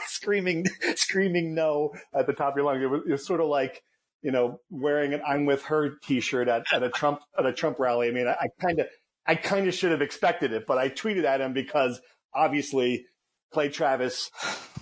[0.07, 2.83] screaming, screaming no at the top of your lungs.
[2.83, 3.83] It was, it was sort of like
[4.21, 7.79] you know wearing an "I'm with her" T-shirt at, at a Trump at a Trump
[7.79, 8.09] rally.
[8.09, 8.89] I mean, I kind of
[9.27, 11.99] I kind of should have expected it, but I tweeted at him because
[12.35, 13.07] obviously
[13.55, 14.31] Clay Travis,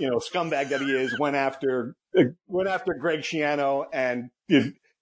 [0.01, 1.95] you know, scumbag that he is, went after
[2.49, 4.31] went after Greg Schiano and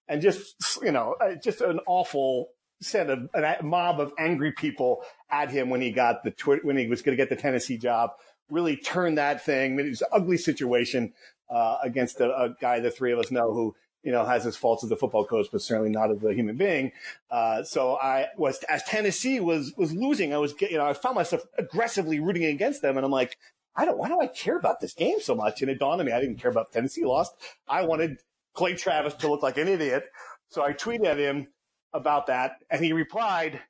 [0.09, 2.49] and just you know uh, just an awful
[2.81, 6.87] set of a mob of angry people at him when he got the when he
[6.87, 8.11] was going to get the Tennessee job.
[8.51, 9.79] Really turned that thing.
[9.79, 11.15] It was an ugly situation
[11.49, 14.57] uh, against a, a, guy the three of us know who you know has his
[14.57, 16.93] faults as a football coach, but certainly not as a human being.
[17.31, 21.15] Uh, so I was as Tennessee was was losing, I was you know I found
[21.15, 23.37] myself aggressively rooting against them, and I'm like.
[23.77, 23.99] I don't.
[23.99, 25.61] Why do I care about this game so much?
[25.61, 27.35] And it dawned on me I didn't care about Tennessee lost.
[27.67, 28.19] I wanted
[28.55, 30.05] Clay Travis to look like an idiot.
[30.49, 31.49] So I tweeted at him
[31.93, 33.61] about that, and he replied,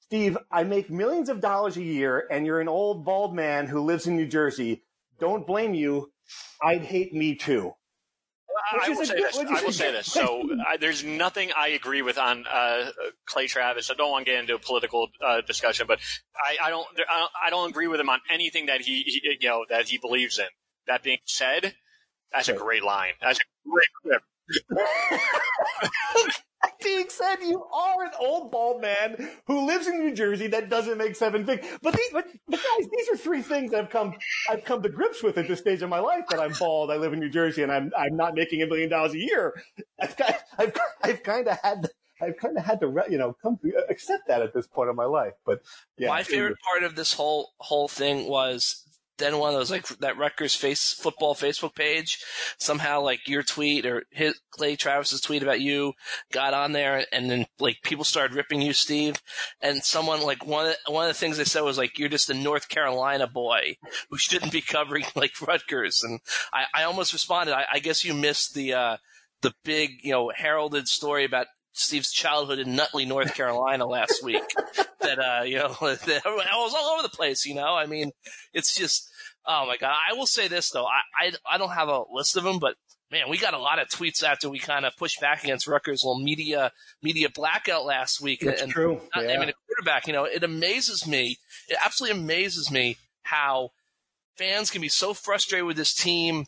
[0.00, 3.80] Steve, I make millions of dollars a year, and you're an old bald man who
[3.80, 4.82] lives in New Jersey.
[5.20, 6.12] Don't blame you.
[6.62, 7.74] I'd hate me too.
[8.72, 9.38] I will, say this.
[9.38, 10.10] I will say this.
[10.10, 12.90] So I, there's nothing I agree with on uh,
[13.26, 13.90] Clay Travis.
[13.90, 16.00] I don't want to get into a political uh, discussion, but
[16.36, 17.30] I, I, don't, I, don't.
[17.46, 20.38] I don't agree with him on anything that he, he, you know that he believes
[20.38, 20.46] in.
[20.86, 21.74] That being said,
[22.32, 23.12] that's a great line.
[23.20, 24.22] That's a great clip.
[26.82, 30.98] being said, you are an old bald man who lives in New Jersey that doesn't
[30.98, 31.66] make seven figures.
[31.82, 34.14] But, these, but, but guys, these are three things I've come
[34.48, 36.24] I've come to grips with at this stage of my life.
[36.30, 38.88] That I'm bald, I live in New Jersey, and I'm I'm not making a million
[38.88, 39.54] dollars a year.
[40.00, 40.16] I've
[40.58, 41.88] I've, I've kind of had.
[42.20, 44.96] I've kind of had to, you know, come to accept that at this point in
[44.96, 45.34] my life.
[45.46, 45.60] But
[45.96, 48.84] yeah, my favorite part of this whole whole thing was
[49.18, 52.18] then one of those like that Rutgers face football Facebook page.
[52.58, 55.92] Somehow like your tweet or his Clay Travis's tweet about you
[56.32, 59.16] got on there, and then like people started ripping you, Steve.
[59.60, 62.08] And someone like one of the, one of the things they said was like you're
[62.08, 63.76] just a North Carolina boy
[64.10, 66.02] who shouldn't be covering like Rutgers.
[66.02, 66.20] And
[66.52, 67.54] I, I almost responded.
[67.54, 68.96] I, I guess you missed the uh,
[69.42, 71.46] the big you know heralded story about
[71.78, 74.42] Steve's childhood in Nutley, North Carolina last week.
[75.00, 77.46] that uh, you know, that I was all over the place.
[77.46, 78.12] You know, I mean,
[78.52, 79.08] it's just
[79.46, 79.94] oh my god.
[80.10, 82.74] I will say this though, I I, I don't have a list of them, but
[83.10, 86.02] man, we got a lot of tweets after we kind of pushed back against Rutgers'
[86.04, 88.40] little media media blackout last week.
[88.42, 89.00] That's and true.
[89.14, 89.28] Not Yeah.
[89.34, 90.06] naming a quarterback.
[90.06, 91.38] You know, it amazes me.
[91.68, 93.70] It absolutely amazes me how
[94.36, 96.46] fans can be so frustrated with this team,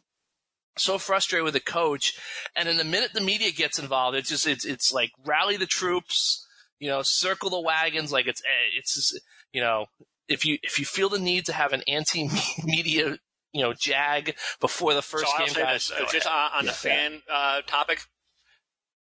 [0.76, 2.14] so frustrated with the coach,
[2.56, 5.66] and in the minute the media gets involved, it's just it's it's like rally the
[5.66, 6.46] troops,
[6.78, 8.12] you know, circle the wagons.
[8.12, 9.20] Like it's eh, it's just,
[9.52, 9.87] you know
[10.28, 13.18] if you if you feel the need to have an anti-media
[13.52, 16.70] you know jag before the first so game, guys, this, just on, on Yeah.
[16.70, 18.00] the fan uh, topic.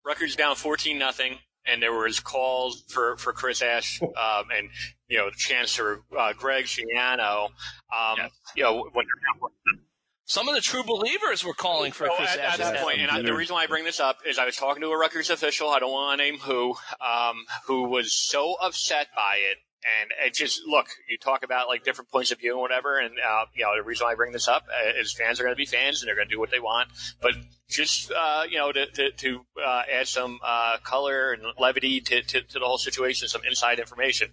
[0.05, 4.69] Rutgers down fourteen nothing, and there was calls for, for Chris Ash um, and
[5.07, 7.45] you know Chancellor uh, Greg Schiano.
[7.45, 8.31] Um, Yes.
[8.53, 9.39] You know when they're
[9.79, 9.82] down
[10.25, 13.01] some of the true believers were calling for So Chris at, at Ash's that point,
[13.01, 14.97] and I, the reason why I bring this up is I was talking to a
[14.97, 15.69] Rutgers official.
[15.69, 19.57] I don't want to name who, um, who was so upset by it.
[20.01, 23.15] And it just look, you talk about like different points of view and whatever, and
[23.19, 25.53] uh, you know the reason why I bring this up uh, is fans are going
[25.53, 26.87] to be fans and they're going to do what they want.
[27.21, 27.33] But
[27.73, 32.21] just uh, you know to to, to uh, add some uh, color and levity to,
[32.21, 34.29] to, to the whole situation, some inside information.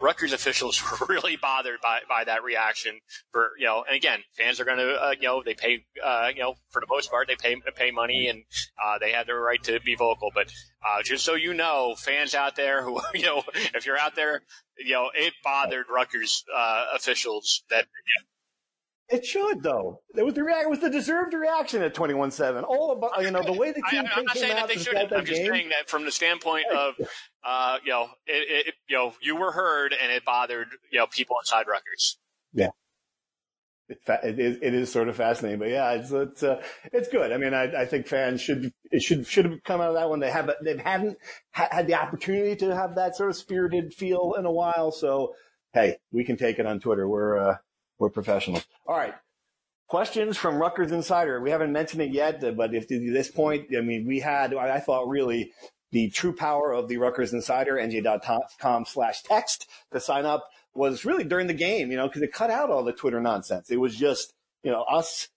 [0.00, 3.00] Rutgers officials were really bothered by, by that reaction.
[3.32, 6.30] For you know, and again, fans are going to uh, you know they pay uh,
[6.34, 8.44] you know for the most part they pay pay money and
[8.82, 10.30] uh, they have the right to be vocal.
[10.34, 10.50] But
[11.04, 13.42] just so you know, fans out there who you know
[13.74, 14.42] if you're out there,
[14.78, 16.44] you know it bothered Rutgers
[16.94, 17.86] officials that
[19.08, 20.00] It should though.
[20.16, 20.64] It was the react.
[20.64, 22.64] It was the deserved reaction at twenty-one seven.
[22.64, 24.76] All about you know the way the I, team I'm not came saying that they
[24.76, 25.10] shouldn't.
[25.10, 25.50] that I'm just game.
[25.52, 26.94] saying that from the standpoint of,
[27.44, 31.06] uh, you know, it, it, you know, you were heard and it bothered, you know,
[31.06, 32.18] people inside Rutgers.
[32.52, 32.70] Yeah.
[33.88, 36.60] It, fa- it is it is sort of fascinating, but yeah, it's it's uh,
[36.92, 37.30] it's good.
[37.30, 40.08] I mean, I, I think fans should it should should have come out of that
[40.08, 40.18] one.
[40.18, 41.16] They have they haven't
[41.52, 44.90] ha- had the opportunity to have that sort of spirited feel in a while.
[44.90, 45.34] So
[45.72, 47.08] hey, we can take it on Twitter.
[47.08, 47.56] We're uh,
[47.98, 48.66] we're professionals.
[48.86, 49.14] All right.
[49.88, 51.40] Questions from Rutgers Insider.
[51.40, 54.80] We haven't mentioned it yet, but if to this point, I mean, we had, I
[54.80, 55.52] thought really
[55.92, 61.24] the true power of the Rutgers Insider, nj.com slash text to sign up was really
[61.24, 63.70] during the game, you know, because it cut out all the Twitter nonsense.
[63.70, 65.28] It was just, you know, us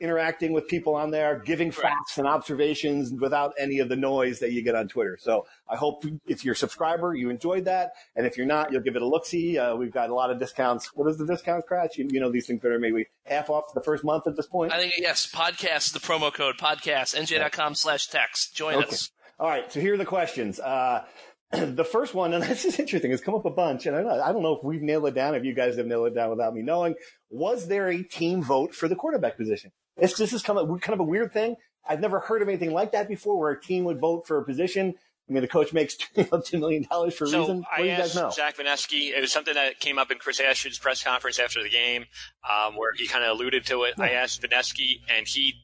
[0.00, 4.52] interacting with people on there, giving facts and observations without any of the noise that
[4.52, 5.18] you get on Twitter.
[5.20, 7.90] So I hope if you're a subscriber, you enjoyed that.
[8.14, 9.58] And if you're not, you'll give it a look see.
[9.58, 10.90] Uh, we've got a lot of discounts.
[10.94, 11.96] What is the discount, Kratch?
[11.96, 14.46] You, you know, these things that are maybe half off the first month at this
[14.46, 14.72] point.
[14.72, 18.54] I think yes, podcast the promo code podcast nj.com slash text.
[18.54, 18.88] Join Okay.
[18.88, 19.10] us.
[19.40, 20.58] All right, so here are the questions.
[20.58, 21.04] Uh,
[21.52, 24.20] the first one, and this is interesting, has come up a bunch, and I don't,
[24.20, 26.30] I don't know if we've nailed it down, if you guys have nailed it down
[26.30, 26.94] without me knowing.
[27.30, 29.70] Was there a team vote for the quarterback position?
[29.98, 31.56] This, this is kind of, kind of a weird thing.
[31.88, 34.44] I've never heard of anything like that before, where a team would vote for a
[34.44, 34.94] position.
[35.28, 37.58] I mean, the coach makes $2 million for a So reason.
[37.58, 38.30] What do I you guys asked know?
[38.30, 39.12] Zach Vineski.
[39.16, 42.06] It was something that came up in Chris Ash's press conference after the game,
[42.48, 43.94] um, where he kind of alluded to it.
[43.98, 45.54] I asked Vineski, and he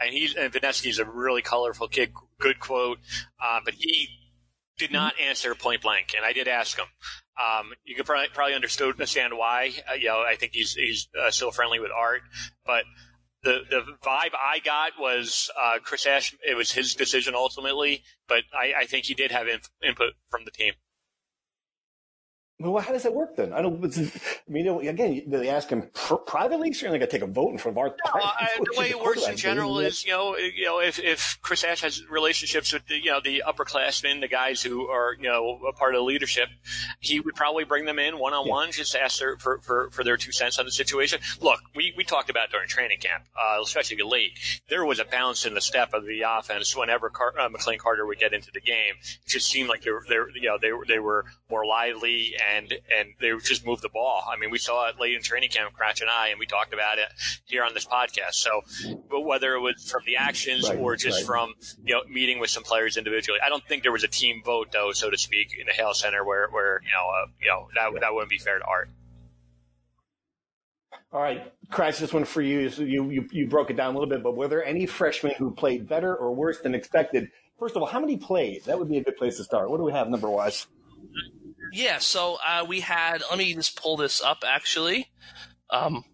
[0.00, 2.98] and he and Vineski's a really colorful kid, good quote,
[3.42, 4.08] uh, but he
[4.78, 6.86] did not answer point blank, and I did ask him.
[7.38, 9.72] Um, you could probably, probably understand why.
[9.90, 12.22] Uh, you know, I think he's he's uh, still friendly with Art,
[12.64, 12.84] but
[13.42, 16.34] the the vibe I got was uh, Chris Ash.
[16.46, 19.46] It was his decision ultimately, but I, I think he did have
[19.82, 20.74] input from the team.
[22.60, 23.52] Well, how does that work then?
[23.52, 23.84] I don't.
[23.98, 24.10] I
[24.48, 26.72] mean, again, they ask him pr- privately.
[26.72, 27.88] Certainly, got to take a vote in front of our.
[27.88, 31.38] No, I, the way it works in general isn't you know, you know, if, if
[31.42, 35.28] Chris Ash has relationships with the, you know, the upperclassmen, the guys who are, you
[35.28, 36.48] know, a part of the leadership,
[36.98, 39.90] he would probably bring them in one on one, just to ask their, for, for,
[39.90, 41.20] for their two cents on the situation.
[41.40, 44.32] Look, we, we talked about during training camp, uh, especially late.
[44.68, 48.06] There was a bounce in the step of the offense whenever Car- uh, McLane Carter
[48.06, 48.94] would get into the game.
[49.00, 52.34] It just seemed like they were, they you know, they were, they were more lively
[52.36, 54.24] and, and and they just moved the ball.
[54.30, 56.72] I mean, we saw it late in training camp, Kratch and I, and we talked
[56.72, 57.08] about it
[57.46, 58.34] here on this podcast.
[58.34, 58.62] So,
[59.10, 61.26] but whether it was from the actions Right, or just right.
[61.26, 64.42] from you know meeting with some players individually, I don't think there was a team
[64.44, 67.48] vote though, so to speak, in the Hale Center where where you know uh, you
[67.48, 68.90] know that that wouldn't be fair to Art.
[71.10, 72.68] All right, Crash, this one for you.
[72.68, 75.32] So you, you you broke it down a little bit, but were there any freshmen
[75.38, 77.30] who played better or worse than expected?
[77.58, 78.64] First of all, how many played?
[78.64, 79.70] That would be a good place to start.
[79.70, 80.66] What do we have number wise?
[81.72, 83.22] Yeah, so uh, we had.
[83.28, 84.38] Let me just pull this up.
[84.46, 85.10] Actually,
[85.70, 86.04] um,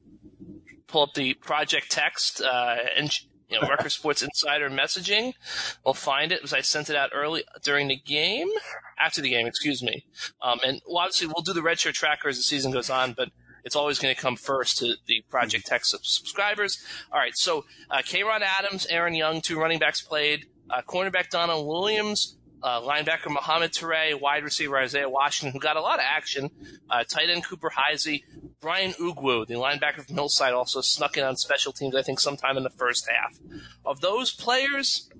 [0.86, 3.12] pull up the project text uh, and
[3.48, 5.34] you know Rutgers Sports Insider messaging.
[5.84, 8.48] We'll find it because I sent it out early during the game,
[8.98, 10.04] after the game, excuse me.
[10.42, 13.30] Um, and well, obviously we'll do the redshirt tracker as the season goes on, but
[13.64, 16.84] it's always going to come first to the Project Text subscribers.
[17.10, 20.46] All right, so uh, Kayron Adams, Aaron Young, two running backs played.
[20.70, 25.82] Uh, cornerback Donald Williams, uh, linebacker Mohamed Toure, wide receiver Isaiah Washington, who got a
[25.82, 26.50] lot of action.
[26.88, 28.22] Uh, tight end Cooper Heisey,
[28.60, 31.94] Brian Ugwu, the linebacker from Hillside, also snuck in on special teams.
[31.94, 33.38] I think sometime in the first half.
[33.84, 35.10] Of those players,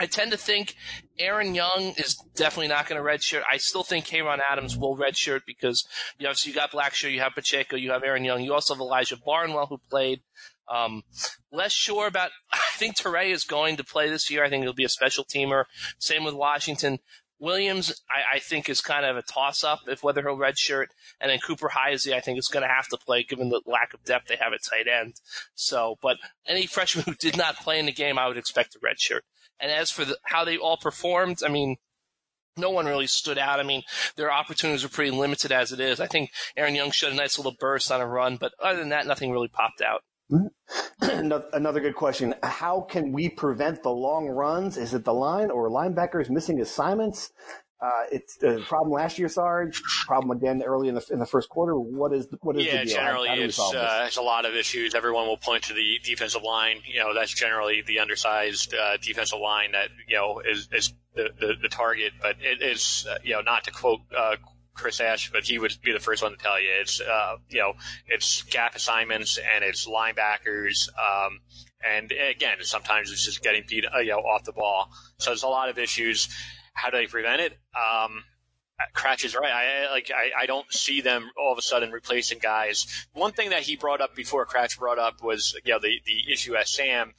[0.00, 0.74] I tend to think
[1.18, 3.42] Aaron Young is definitely not going to redshirt.
[3.50, 5.86] I still think Kayron Adams will redshirt because
[6.18, 8.80] you know, you got Blackshear, you have Pacheco, you have Aaron Young, you also have
[8.80, 10.22] Elijah Barnwell who played.
[10.68, 11.02] Um,
[11.50, 12.30] less sure about.
[12.52, 14.44] I think Toure is going to play this year.
[14.44, 15.64] I think he'll be a special teamer.
[15.98, 16.98] Same with Washington.
[17.38, 20.86] Williams, I, I think, is kind of a toss up if whether he'll redshirt.
[21.20, 23.94] And then Cooper Heisey, I think, is going to have to play given the lack
[23.94, 25.14] of depth they have at tight end.
[25.56, 28.78] So, but any freshman who did not play in the game, I would expect a
[28.78, 29.22] redshirt.
[29.58, 31.76] And as for the, how they all performed, I mean,
[32.56, 33.60] no one really stood out.
[33.60, 33.82] I mean,
[34.16, 36.00] their opportunities were pretty limited as it is.
[36.00, 38.90] I think Aaron Young showed a nice little burst on a run, but other than
[38.90, 40.02] that, nothing really popped out.
[41.00, 42.34] Another good question.
[42.42, 44.76] How can we prevent the long runs?
[44.76, 47.32] Is it the line or linebackers missing assignments?
[47.82, 49.82] Uh, it's a problem last year, Sarge.
[50.06, 51.74] Problem again early in the in the first quarter.
[51.74, 52.78] What is what is yeah?
[52.78, 52.94] The deal?
[52.94, 54.94] generally, it's uh, it's a lot of issues.
[54.94, 56.76] Everyone will point to the defensive line.
[56.86, 61.30] You know, that's generally the undersized uh, defensive line that you know is is the,
[61.40, 62.12] the, the target.
[62.22, 64.36] But it is uh, you know not to quote uh,
[64.74, 66.68] Chris Ash, but he would be the first one to tell you.
[66.80, 67.74] It's uh, you know
[68.06, 71.40] it's gap assignments and it's linebackers, um,
[71.88, 74.90] and again sometimes it's just getting beat uh, you know off the ball.
[75.18, 76.28] So there's a lot of issues.
[76.74, 77.52] How do they prevent it?
[77.76, 78.24] Um,
[78.94, 79.50] Kratch is right.
[79.50, 80.10] I like.
[80.14, 83.06] I, I don't see them all of a sudden replacing guys.
[83.12, 86.32] One thing that he brought up before Kratch brought up was you know the the
[86.32, 87.12] issue at Sam,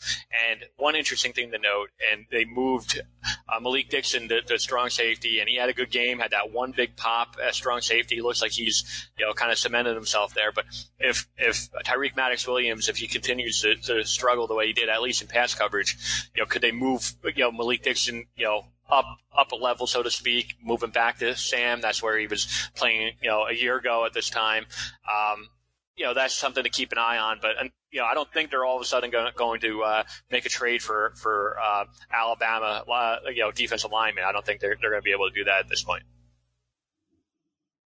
[0.50, 1.90] and one interesting thing to note.
[2.12, 5.92] And they moved uh, Malik Dixon to, to strong safety, and he had a good
[5.92, 6.20] game.
[6.20, 8.22] Had that one big pop at strong safety.
[8.22, 10.52] Looks like he's you know kind of cemented himself there.
[10.52, 10.66] But
[11.00, 14.90] if if Tyreek Maddox Williams, if he continues to, to struggle the way he did,
[14.90, 15.98] at least in pass coverage,
[16.36, 19.88] you know, could they move you know Malik Dixon you know up up a level,
[19.88, 21.82] so to speak, moving back to Sam.
[21.82, 24.66] That's where he was playing, you know, a year ago at this time.
[25.12, 25.50] Um,
[25.96, 27.40] you know, that's something to keep an eye on.
[27.42, 27.56] But
[27.92, 30.46] you know, I don't think they're all of a sudden going, going to uh, make
[30.46, 34.24] a trade for for uh, Alabama, uh, you know, defensive lineman.
[34.24, 36.04] I don't think they're they're going to be able to do that at this point.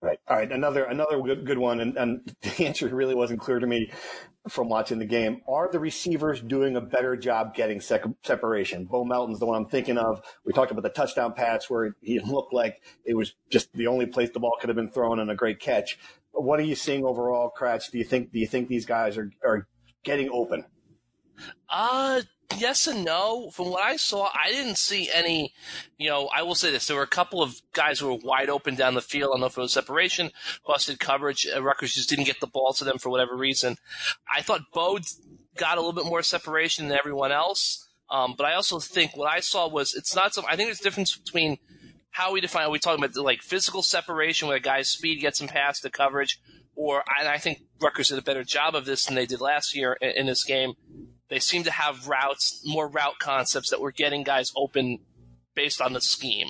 [0.02, 0.20] Right.
[0.28, 0.52] All right.
[0.52, 3.92] Another another good good one, and, and the answer really wasn't clear to me
[4.50, 5.42] from watching the game.
[5.48, 8.86] Are the receivers doing a better job getting sec- separation?
[8.86, 10.22] Bo Melton's the one I'm thinking of.
[10.46, 14.06] We talked about the touchdown pass where he looked like it was just the only
[14.06, 15.98] place the ball could have been thrown and a great catch.
[16.32, 17.92] What are you seeing overall, Kratch?
[17.92, 19.68] Do you think do you think these guys are are
[20.04, 20.66] getting open?
[21.70, 22.22] Uh
[22.56, 23.50] yes and no.
[23.52, 25.54] From what I saw, I didn't see any.
[25.98, 28.50] You know, I will say this: there were a couple of guys who were wide
[28.50, 29.30] open down the field.
[29.30, 30.32] I don't know if it was separation,
[30.66, 31.48] busted coverage.
[31.54, 33.78] Uh, Rutgers just didn't get the ball to them for whatever reason.
[34.34, 35.00] I thought Bo
[35.58, 37.88] got a little bit more separation than everyone else.
[38.10, 40.46] Um, but I also think what I saw was it's not some.
[40.46, 41.58] I think there's a difference between
[42.12, 42.66] how we define.
[42.66, 45.84] Are we talking about the, like physical separation, where a guy's speed gets him past
[45.84, 46.40] the coverage,
[46.76, 49.98] or I think Rutgers did a better job of this than they did last year
[50.00, 50.76] in, in this game
[51.30, 55.00] they seem to have routes, more route concepts that were getting guys open
[55.58, 56.50] based on the scheme.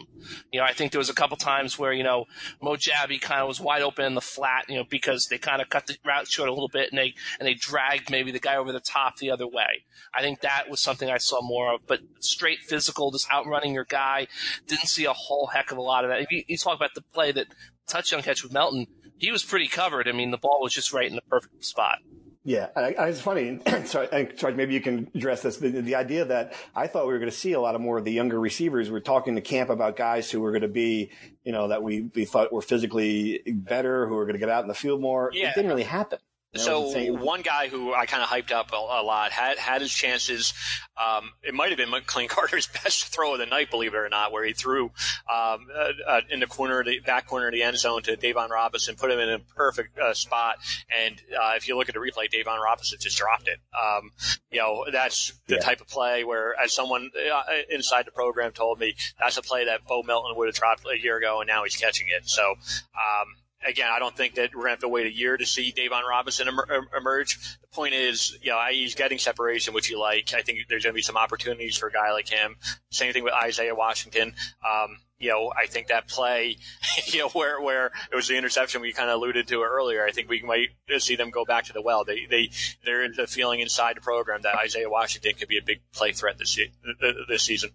[0.52, 2.26] You know, I think there was a couple times where, you know,
[2.62, 5.62] Mo Jabbie kind of was wide open in the flat, you know, because they kind
[5.62, 8.40] of cut the route short a little bit and they and they dragged maybe the
[8.40, 9.86] guy over the top the other way.
[10.14, 11.88] I think that was something I saw more of.
[11.88, 14.28] But straight physical, just outrunning your guy,
[14.68, 16.20] didn't see a whole heck of a lot of that.
[16.20, 17.48] If you, you talk about the play that
[17.88, 18.88] touchdown catch with Melton,
[19.18, 20.10] he was pretty covered.
[20.10, 22.00] I mean, the ball was just right in the perfect spot.
[22.48, 23.60] Yeah, I, I, it's funny.
[23.84, 25.58] sorry, sorry, maybe you can address this.
[25.58, 27.98] The, the, idea that I thought we were going to see a lot of more
[27.98, 28.90] of the younger receivers.
[28.90, 31.12] We're talking to camp about guys who were going to be,
[31.44, 34.62] you know, that we, we thought were physically better, who were going to get out
[34.62, 35.30] in the field more.
[35.34, 35.50] Yeah.
[35.50, 36.20] It didn't really happen.
[36.58, 39.94] So one guy who I kind of hyped up a, a, lot had had his
[39.94, 40.54] chances.
[40.98, 44.10] Um, it might have been McLane Carter's best throw of the night, believe it or
[44.10, 47.64] not, where he threw um, uh, uh, in the corner, the back corner of the
[47.64, 50.58] end zone to Davon Robinson, put him in a perfect uh, spot.
[50.96, 53.60] And uh, if you look at the replay, Davon Robinson just dropped it.
[53.76, 54.12] Um,
[54.52, 55.62] you know, that's the yeah.
[55.62, 59.66] type of play where, as someone uh, inside the program told me, that's a play
[59.66, 62.28] that Bo Melton would have dropped a year ago, and now he's catching it.
[62.28, 62.52] So.
[62.52, 63.36] Um,
[63.68, 65.72] again, I don't think that we're going to have to wait a year to see
[65.72, 66.48] Davon Robinson
[66.98, 67.58] emerge.
[67.62, 70.34] The point is, you know, he's getting separation, which you like.
[70.34, 72.56] I think there's going to be some opportunities for a guy like him.
[72.90, 74.34] Same thing with Isaiah Washington.
[74.68, 76.58] Um, you know, I think that play,
[77.06, 80.06] you know, where where it was the interception we kind of alluded to earlier.
[80.06, 82.04] I think we might see them go back to the well.
[82.04, 82.50] They they
[82.86, 86.12] there is a feeling inside the program that Isaiah Washington could be a big play
[86.12, 86.60] threat this
[87.28, 87.72] this season.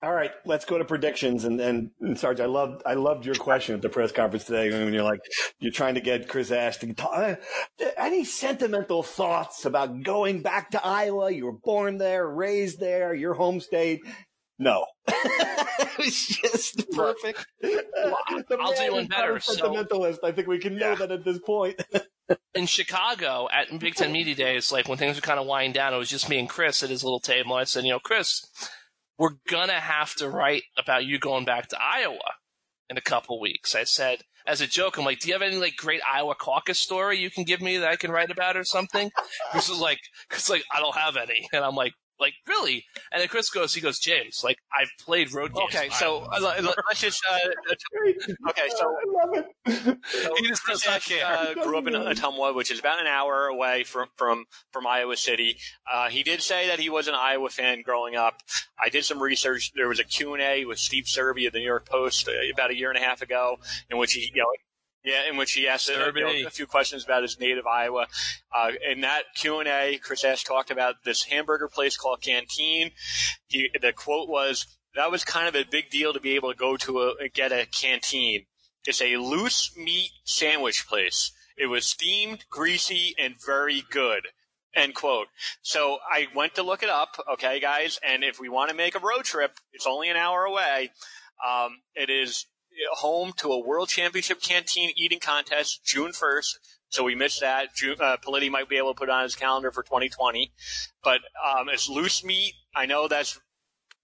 [0.00, 1.44] All right, let's go to predictions.
[1.44, 4.70] And, and, and Sarge, I loved I loved your question at the press conference today
[4.70, 5.20] when you're like
[5.58, 7.12] you're trying to get Chris Ash to talk.
[7.12, 7.34] Uh,
[7.96, 11.32] any sentimental thoughts about going back to Iowa?
[11.32, 14.00] You were born there, raised there, your home state.
[14.60, 17.46] No, it was just perfect.
[17.64, 19.40] I'll do one better.
[19.40, 20.20] Sentimentalist.
[20.20, 20.96] So, I think we can know yeah.
[20.96, 21.80] that at this point.
[22.54, 25.94] in Chicago at Big Ten Media Days, like when things were kind of winding down,
[25.94, 27.54] it was just me and Chris at his little table.
[27.54, 28.44] I said, you know, Chris,
[29.18, 32.34] we're gonna have to write about you going back to Iowa
[32.88, 33.74] in a couple weeks.
[33.74, 36.78] I said as a joke, I'm like, do you have any like great Iowa caucus
[36.78, 39.10] story you can give me that I can write about or something?
[39.52, 40.00] This is like,
[40.30, 42.84] cause like I don't have any, and I'm like, like really?
[43.12, 45.74] And then Chris goes, he goes, James, like I've played road games.
[45.74, 46.38] Okay, so uh,
[46.88, 47.22] let's just.
[47.28, 49.98] Uh, okay, so I love it.
[50.04, 53.84] So he just Chris uh, grew up in Ottumwa, which is about an hour away
[53.84, 55.58] from from from Iowa City.
[55.90, 58.40] Uh, he did say that he was an Iowa fan growing up.
[58.82, 59.72] I did some research.
[59.74, 62.32] There was a Q and A with Steve Serby of the New York Post uh,
[62.52, 63.58] about a year and a half ago,
[63.90, 64.48] in which he, you know,
[65.08, 68.06] yeah, in which he asked uh, you know, a few questions about his native Iowa.
[68.54, 72.90] Uh, in that Q and A, Chris Ash talked about this hamburger place called Canteen.
[73.46, 76.58] He, the quote was, "That was kind of a big deal to be able to
[76.58, 78.44] go to a get a canteen.
[78.84, 81.32] It's a loose meat sandwich place.
[81.56, 84.28] It was steamed, greasy, and very good."
[84.74, 85.28] End quote.
[85.62, 87.98] So I went to look it up, okay, guys.
[88.06, 90.90] And if we want to make a road trip, it's only an hour away.
[91.44, 92.44] Um, it is
[92.92, 96.58] home to a World Championship canteen eating contest June 1st.
[96.90, 97.74] So we missed that.
[97.74, 100.52] June, uh, Politi might be able to put on his calendar for 2020.
[101.02, 102.54] But um, it's loose meat.
[102.74, 103.38] I know that's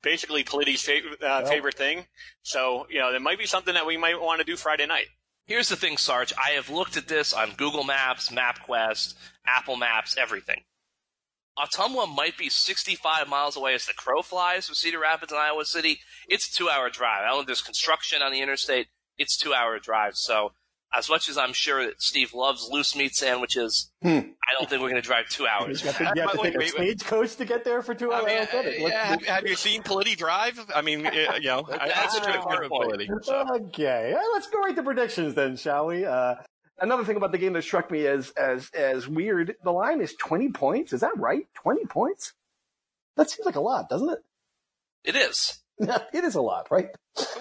[0.03, 2.07] basically Politi's favorite, uh, well, favorite thing.
[2.43, 5.07] So, you know, there might be something that we might want to do Friday night.
[5.47, 6.33] Here's the thing, Sarge.
[6.39, 9.15] I have looked at this on Google Maps, MapQuest,
[9.47, 10.63] Apple Maps, everything.
[11.59, 15.65] Ottumwa might be 65 miles away as the crow flies from Cedar Rapids and Iowa
[15.65, 16.01] City.
[16.29, 17.23] It's a two hour drive.
[17.23, 18.89] I don't know there's construction on the interstate.
[19.19, 20.17] It's two hour drive.
[20.17, 20.53] So
[20.97, 24.09] as much as I'm sure that Steve loves loose meat sandwiches, hmm.
[24.09, 25.83] I don't think we're going to drive two hours.
[25.83, 28.25] you have to, you have to take a stagecoach to get there for two hours.
[28.25, 30.59] I mean, uh, yeah, have, have, you seen Politi drive?
[30.75, 33.09] I mean, you know, that's, that's a part of Politi.
[33.23, 33.45] So.
[33.67, 36.05] Okay, let's go right to predictions then, shall we?
[36.05, 36.37] Uh,
[36.81, 39.57] another thing about the game that struck me as as as weird.
[39.63, 40.93] The line is twenty points.
[40.93, 41.47] Is that right?
[41.55, 42.33] Twenty points?
[43.17, 44.19] That seems like a lot, doesn't it?
[45.05, 45.61] It is.
[45.79, 46.89] it is a lot, right?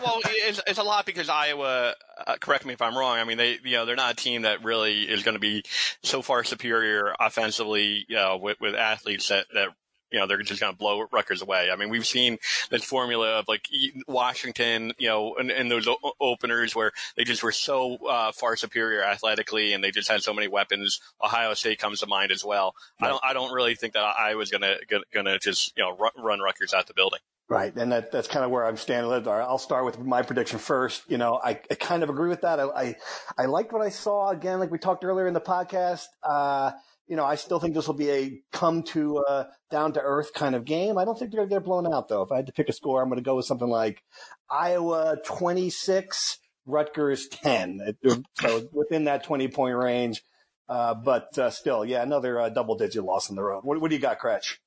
[0.03, 1.93] well, it's, it's a lot because Iowa.
[2.25, 3.17] Uh, correct me if I'm wrong.
[3.17, 5.63] I mean, they you know they're not a team that really is going to be
[6.03, 9.69] so far superior offensively, you know, with, with athletes that that
[10.13, 11.69] you know, they're just going to blow Rutgers away.
[11.73, 12.37] I mean, we've seen
[12.69, 13.67] this formula of like
[14.07, 18.55] Washington, you know, and, and those o- openers where they just were so uh, far
[18.55, 21.01] superior athletically and they just had so many weapons.
[21.21, 22.75] Ohio State comes to mind as well.
[23.01, 23.07] Right.
[23.07, 24.77] I don't, I don't really think that I was going to,
[25.11, 27.19] going to just, you know, run, run Rutgers out the building.
[27.49, 29.11] Right, and that, that's kind of where I'm standing.
[29.27, 31.03] I'll start with my prediction first.
[31.09, 32.59] You know, I, I kind of agree with that.
[32.59, 32.95] I, I,
[33.37, 36.05] I liked what I saw again, like we talked earlier in the podcast.
[36.23, 36.71] Uh,
[37.07, 40.33] you know, I still think this will be a come to uh, down to earth
[40.33, 40.97] kind of game.
[40.97, 42.21] I don't think they're going to get blown out, though.
[42.21, 44.01] If I had to pick a score, I'm going to go with something like
[44.49, 47.95] Iowa 26, Rutgers 10.
[48.39, 50.23] so within that 20 point range.
[50.69, 53.63] Uh, but uh, still, yeah, another uh, double digit loss on the road.
[53.63, 54.57] What, what do you got, Kratch?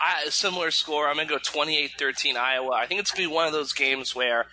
[0.00, 1.08] I, similar score.
[1.08, 2.72] I'm going to go 28 13 Iowa.
[2.72, 4.46] I think it's going to be one of those games where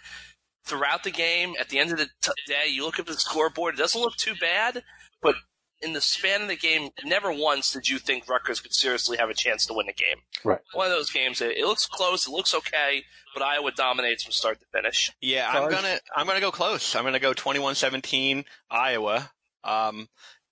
[0.65, 3.75] throughout the game, at the end of the t- day, you look at the scoreboard,
[3.75, 4.83] it doesn't look too bad,
[5.21, 5.35] but
[5.81, 9.29] in the span of the game, never once did you think Rutgers could seriously have
[9.29, 10.17] a chance to win the game.
[10.43, 10.59] Right.
[10.73, 11.41] One of those games.
[11.41, 12.27] It, it looks close.
[12.27, 13.03] It looks okay,
[13.33, 15.11] but Iowa dominates from start to finish.
[15.21, 16.95] Yeah, I'm gonna I'm gonna go close.
[16.95, 19.31] I'm gonna go 21-17 Iowa.
[19.63, 20.07] Um,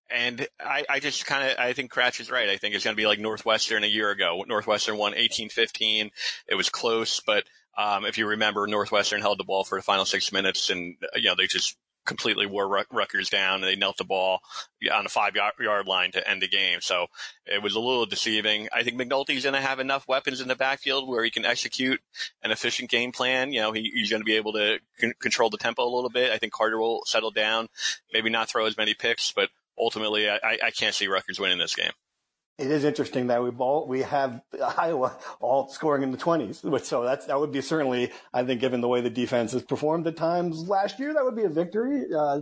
[0.09, 2.49] and I, I just kind of I think Kratch is right.
[2.49, 4.43] I think it's going to be like Northwestern a year ago.
[4.47, 6.11] Northwestern won 18-15.
[6.47, 7.45] It was close, but
[7.78, 11.23] um, if you remember, Northwestern held the ball for the final six minutes, and you
[11.23, 14.39] know they just completely wore Rutgers down and they knelt the ball
[14.93, 16.79] on the five yard line to end the game.
[16.81, 17.07] So
[17.45, 18.69] it was a little deceiving.
[18.73, 21.99] I think McNulty's going to have enough weapons in the backfield where he can execute
[22.43, 23.51] an efficient game plan.
[23.51, 24.79] You know, he, he's going to be able to
[25.19, 26.31] control the tempo a little bit.
[26.31, 27.67] I think Carter will settle down,
[28.13, 31.75] maybe not throw as many picks, but ultimately I, I can't see Rutgers winning this
[31.75, 31.91] game.
[32.57, 34.41] It is interesting that we've all we have
[34.77, 36.63] Iowa all scoring in the twenties.
[36.83, 40.07] So that's that would be certainly, I think, given the way the defense has performed
[40.07, 42.41] at times last year, that would be a victory uh,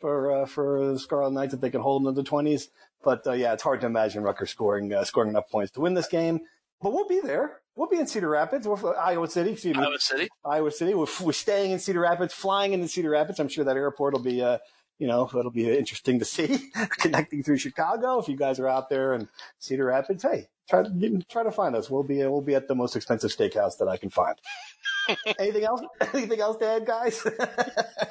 [0.00, 2.68] for uh, for the Scarlet Knights if they can hold them to the twenties.
[3.04, 5.94] But uh, yeah, it's hard to imagine Rutgers scoring uh, scoring enough points to win
[5.94, 6.40] this game.
[6.80, 7.60] But we'll be there.
[7.76, 9.52] We'll be in Cedar Rapids, we're, Iowa City.
[9.52, 10.28] Excuse me, Iowa City.
[10.44, 10.92] Iowa City.
[10.94, 13.40] We're, we're staying in Cedar Rapids, flying into Cedar Rapids.
[13.40, 14.58] I'm sure that airport will be uh,
[15.02, 18.20] you know, it'll be interesting to see connecting through Chicago.
[18.20, 19.28] If you guys are out there in
[19.58, 21.90] Cedar Rapids, hey, try to try to find us.
[21.90, 24.36] We'll be we'll be at the most expensive steakhouse that I can find.
[25.40, 25.82] Anything else?
[26.14, 27.20] Anything else to add, guys?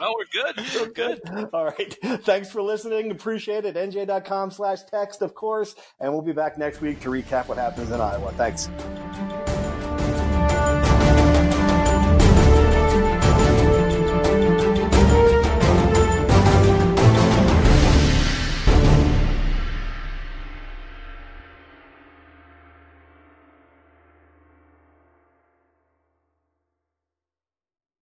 [0.02, 0.66] oh, we're good.
[0.76, 1.22] We're good.
[1.54, 1.98] All right.
[2.24, 3.12] Thanks for listening.
[3.12, 3.76] Appreciate it.
[3.76, 5.76] NJ.com slash text, of course.
[6.02, 8.34] And we'll be back next week to recap what happens in Iowa.
[8.34, 8.70] Thanks.